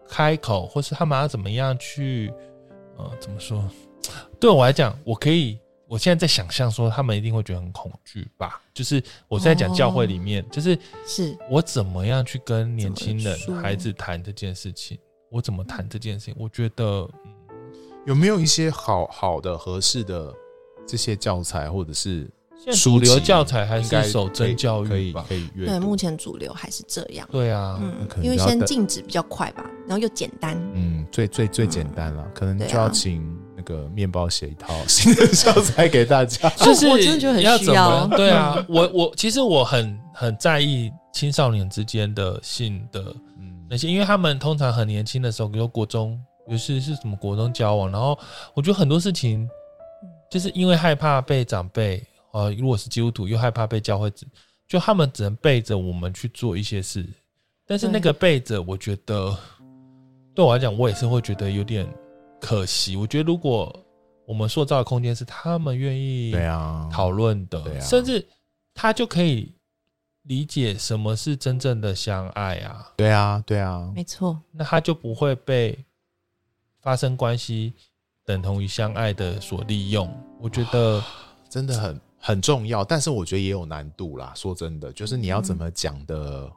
[0.08, 2.34] 开口，或是他们要怎么样去，
[2.98, 3.64] 呃，怎么说？
[4.40, 5.58] 对我来讲，我可以，
[5.88, 8.62] 我现在在想象说，他们一定会觉得很恐惧吧？
[8.74, 15.00] 就是我在讲教会里面，哦、就是是我怎么样去跟年轻人孩子谈这件事情，
[15.30, 16.36] 我怎么谈这件事情？
[16.38, 17.56] 我觉得，嗯，
[18.06, 20.34] 有没有一些好好的、合适的
[20.88, 22.30] 这些教材，或者是？
[22.74, 27.28] 主流教材还是守真教育吧，可以可以对，目前主流还是这样。
[27.32, 30.58] 对啊，嗯，因为先禁止比较快吧，然后又简单。
[30.74, 36.50] 嗯，最最最简单了，可能就要请那个面包写一套新的教材给大家。
[36.50, 38.06] 就 是我真的觉得很需要。
[38.08, 43.16] 对啊，我我其实我很很在意青少年之间的性的
[43.70, 48.20] 那些，因为他们通常很年轻的时候，比如国中，尤其是什么国中交往，然后
[48.54, 49.50] 我觉得很多事情
[50.30, 52.06] 就是因为害怕被长辈。
[52.32, 54.26] 呃，如果是基督徒，又害怕被教会指，
[54.68, 57.06] 就他们只能背着我们去做一些事。
[57.66, 59.36] 但是那个背着，我觉得
[60.34, 61.88] 对我来讲，我也是会觉得有点
[62.40, 62.96] 可惜。
[62.96, 63.76] 我觉得如果
[64.26, 68.28] 我们塑造的空间是他们愿意对啊讨论的，甚至
[68.74, 69.52] 他就可以
[70.24, 72.92] 理解什么是真正的相爱啊。
[72.96, 74.40] 对啊，对啊，没错。
[74.52, 75.78] 那他就不会被
[76.80, 77.74] 发生关系
[78.24, 80.12] 等同于相爱的所利用。
[80.40, 81.04] 我觉得
[81.50, 82.00] 真的很。
[82.20, 84.34] 很重要，但是我觉得也有难度啦。
[84.36, 86.52] 说真的，就是你要怎么讲的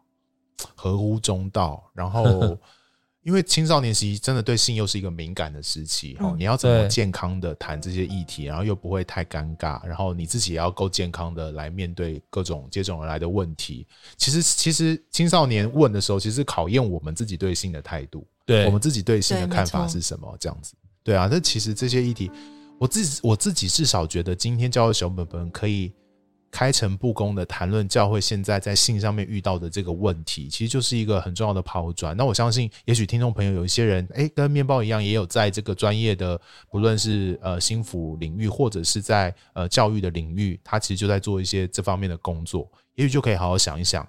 [0.74, 2.58] 合乎中道，然后
[3.22, 13.86] 因为青少年时期真的对性又是一个敏感的时期，哦，你要怎么健康的谈这些议题，然后又不会太尴尬，然后你自己也要够健康的来面对各种接踵而来的问题。
[14.16, 20.74] 其实，其实青少年问的时候，其实考验我们自己对性的态度，对我们自己对性的看法是什么，这样子。
[21.04, 22.28] 对啊，那其实这些议题。
[22.82, 25.92] 我自己我自己至少觉得，今天教会小本本可以
[26.50, 32.16] 开诚布公的谈论教会现在在信上面遇到的这个问题，其实就是一个很重要的抛砖。
[32.16, 36.36] 那我相信，也许听众朋友有一些人，哎，跟面包一样，也有在这个专业的，
[36.72, 42.68] 不论是呃心辅领域，或者是在呃教育的领域，他其实就在做一些这方面的工作。
[42.96, 44.04] 也许就可以好好想一想，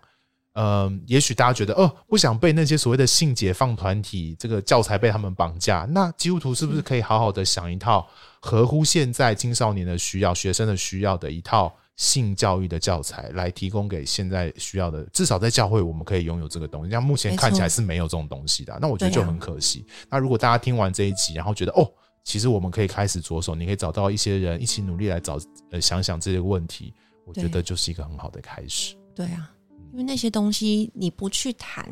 [0.54, 8.08] 呃，也许大家觉得，哦，不想被那些所谓的性解放团体这个教材被他们绑架，那基督徒是不是可以好好的想一套？
[8.40, 16.92] 合乎现在青少年的需要、学生的需要的一套性教育的教材来提供给现在需要的，至少在教会我们可以拥有这个东西。
[16.92, 19.88] 像目前看起来是没有这种东西的，那我觉得就很可惜。
[20.10, 21.90] 那如果大家听完这一集，然后觉得哦，
[22.26, 25.40] 其实我们可以开始着手，你可以找到一些人一起努力来找
[25.72, 26.94] 呃想想这些问题，
[27.26, 28.96] 我觉得就是一个很好的开始。
[29.16, 29.50] 对啊，
[29.94, 31.88] 因为那些东西你不去谈，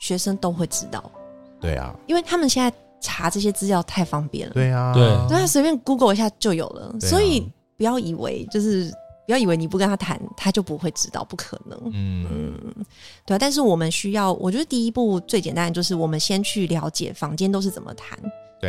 [0.00, 1.08] 学生都会知道。
[1.60, 4.54] 对啊，因为他们现在查这些资料太方便了。
[4.54, 7.40] 对啊，对，他随便 Google 一下就有了，所以
[7.76, 8.92] 不要以为就是。
[9.24, 11.80] 不要以为你不跟他谈，他就不会知道，不可能。
[11.92, 12.84] 嗯嗯，
[13.24, 13.38] 对啊。
[13.38, 18.18] 但是我们需要，我觉得第一步最简单的就是我们先去了解房间都是怎么谈，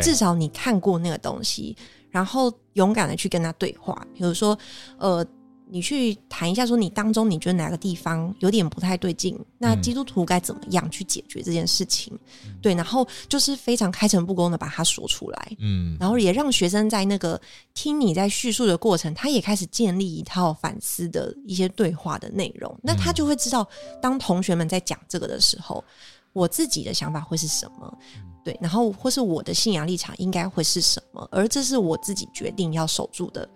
[0.00, 1.76] 至少你看过那个东西，
[2.08, 4.06] 然后勇敢的去跟他对话。
[4.14, 4.56] 比如说，
[4.96, 5.26] 呃。
[5.66, 9.38] 你去谈一下，说你当中你觉得哪个地方有点不太对劲？
[9.58, 12.12] 那基督徒该怎么样去解决这件事情？
[12.46, 17.40] 嗯、对，然后就是非常开诚布公的把它说出来，嗯，然后也让学生在那个
[17.72, 23.66] 听你在叙述的过程，他也开始建立一套反思的一些对话的内容，那他就会知道，
[24.02, 25.82] 当同学们在讲这个的时候，
[26.32, 27.98] 我自己的想法会是什么？
[28.44, 31.26] 对，然后或是我的信仰立场应该会是什么？
[31.32, 33.48] 而这是我自己决定要守住的。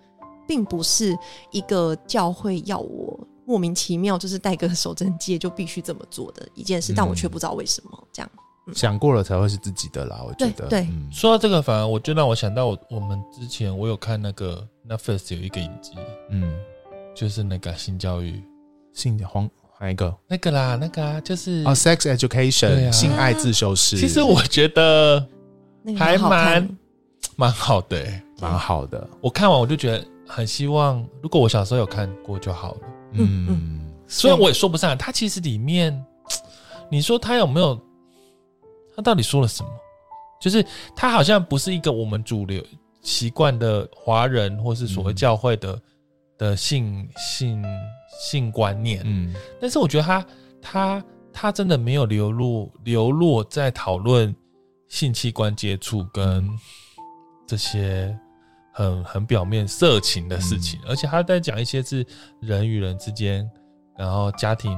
[0.48, 1.16] 并不是
[1.52, 8.30] 一个教会要我莫名其妙就是带个守贞戒就必须这么做的一件事，嗯、但我却不知道为什么这样。
[8.66, 10.66] 嗯、想过了才会是自己的啦，我觉得。
[10.66, 15.92] 对，说到这个，反而我就让我想到我我们之前我有看那个 Netflix 有一个影集，
[16.30, 16.52] 嗯，
[17.14, 18.42] 就是那个性教育，
[18.92, 19.48] 性黄
[19.80, 20.14] 哪一个？
[20.26, 23.96] 那个啦，那个啊，就是啊、oh,，Sex Education，、啊、性爱自修室。
[23.96, 25.26] 其实我觉得
[25.96, 26.76] 还蛮
[27.36, 29.08] 蛮好的、欸，蛮好的。
[29.22, 30.04] 我看完我就觉得。
[30.28, 32.80] 很希望，如果我小时候有看过就好了。
[33.12, 36.04] 嗯嗯，虽然我也说不上来，他其实里面，
[36.90, 37.80] 你说它有没有？
[38.94, 39.68] 它到底说了什么？
[40.40, 40.64] 就是
[40.94, 42.62] 它好像不是一个我们主流
[43.00, 45.82] 习惯的华人，或是所谓教会的、嗯、
[46.36, 47.64] 的性性
[48.20, 49.02] 性观念。
[49.04, 50.26] 嗯，但是我觉得他
[50.60, 54.34] 他他真的没有流露流落在讨论
[54.88, 56.46] 性器官接触跟
[57.46, 58.16] 这些。
[58.78, 62.06] 很很表面色情的事情，嗯、而且他在讲一些是
[62.40, 63.44] 人与人之间，
[63.96, 64.70] 然后家庭，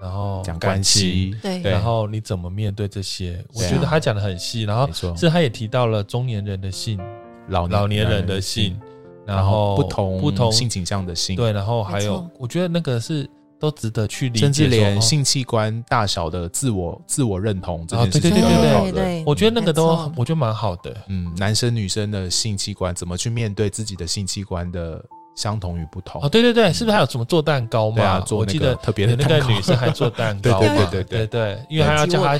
[0.00, 3.32] 然后讲关系，对，然后你怎么面对这些？
[3.32, 7.00] 对我觉得他讲的很细，然后是他也提到了中年人的性，
[7.48, 8.78] 老年老年人的性，
[9.26, 13.28] 然后不同不同性倾向的性，对，然后还有，我觉得那个是。
[13.60, 18.92] 都值得去理解，甚至连性器官大小的自我自我认同这件事情都很好的。
[18.92, 19.86] 对，我觉得那个都
[20.16, 20.94] 我觉得蛮好的。
[21.08, 25.04] 嗯，男生女生的性器官怎么去面对自己的性器官的
[25.34, 26.22] 相同与不同？
[26.22, 28.24] 哦，对对对，是不是还有什么做蛋糕嘛？
[28.30, 32.38] 我记得特别的那个女生还做蛋糕， 对对对对对，因为她要叫她，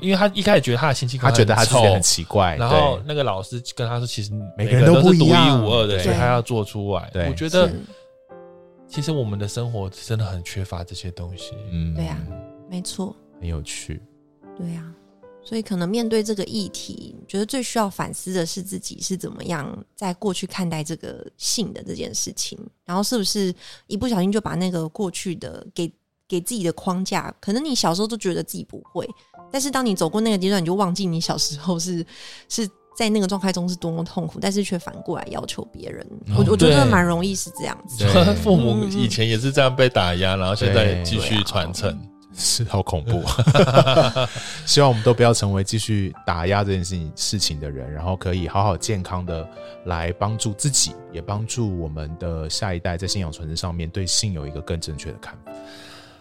[0.00, 7.10] 因为她一开始觉得她的性器官，她觉得她自己很奇怪，然后那个老师跟她说，其实每个人都是独一无二的，所以她要做出来。
[7.28, 7.68] 我觉得。
[8.94, 11.50] 其实我们的生活真的很缺乏这些东西。
[11.72, 12.16] 嗯，对呀，
[12.70, 14.00] 没错，很有趣。
[14.56, 14.94] 对呀，
[15.42, 23.52] 所以可能面对这个议题，觉得最需要反思的是自己是怎么样在过去看待这个性的这件事情，然后是不是
[23.88, 25.92] 一不小心就把那个过去的给
[26.28, 29.04] 给自己的框架，可能你小时候都觉得自己不会，
[29.50, 32.06] 但是当你走过那个阶段，你就忘记你小时候是
[32.48, 32.70] 是。
[32.96, 38.06] 在那个状态中是多么痛苦，但是却反过来要求别人，我我觉得蛮容易是这样子。
[38.42, 41.98] 父母以前也是这样被打压，然后现在继续传承，
[42.36, 43.22] 是好恐怖。
[44.64, 49.44] 希望我们都不要成为继续打压这件事情事情的人，然后可以好好健康的
[49.86, 55.52] 来帮助自己，也帮助我们的下一代在信仰传承上面对性有一个更正确的看法。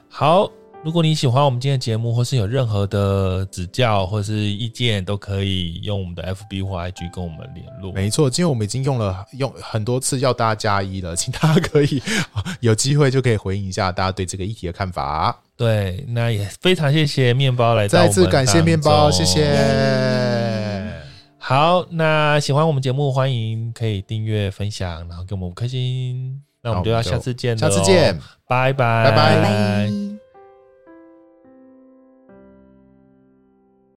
[0.10, 0.50] 好。
[0.84, 7.94] 如果你喜欢我们今天的节目，或是有任何的指教或是意见，都可以用我们的 FB 或 IG 跟我们联络。
[7.94, 12.04] 没错，今天我们已经用了用很多次要大家加一了，请大家可以
[12.60, 15.40] 有机会就可以回应一下大家对这个议题的看法。
[15.56, 19.56] 对，那也非常谢谢面包来，再次感谢面包，谢谢。
[21.38, 26.42] 好，那喜欢我们节目，欢迎可以订阅、分享，然后给我们五颗星。
[26.62, 30.13] 那我们就要下次见了，下次见，拜拜，拜拜。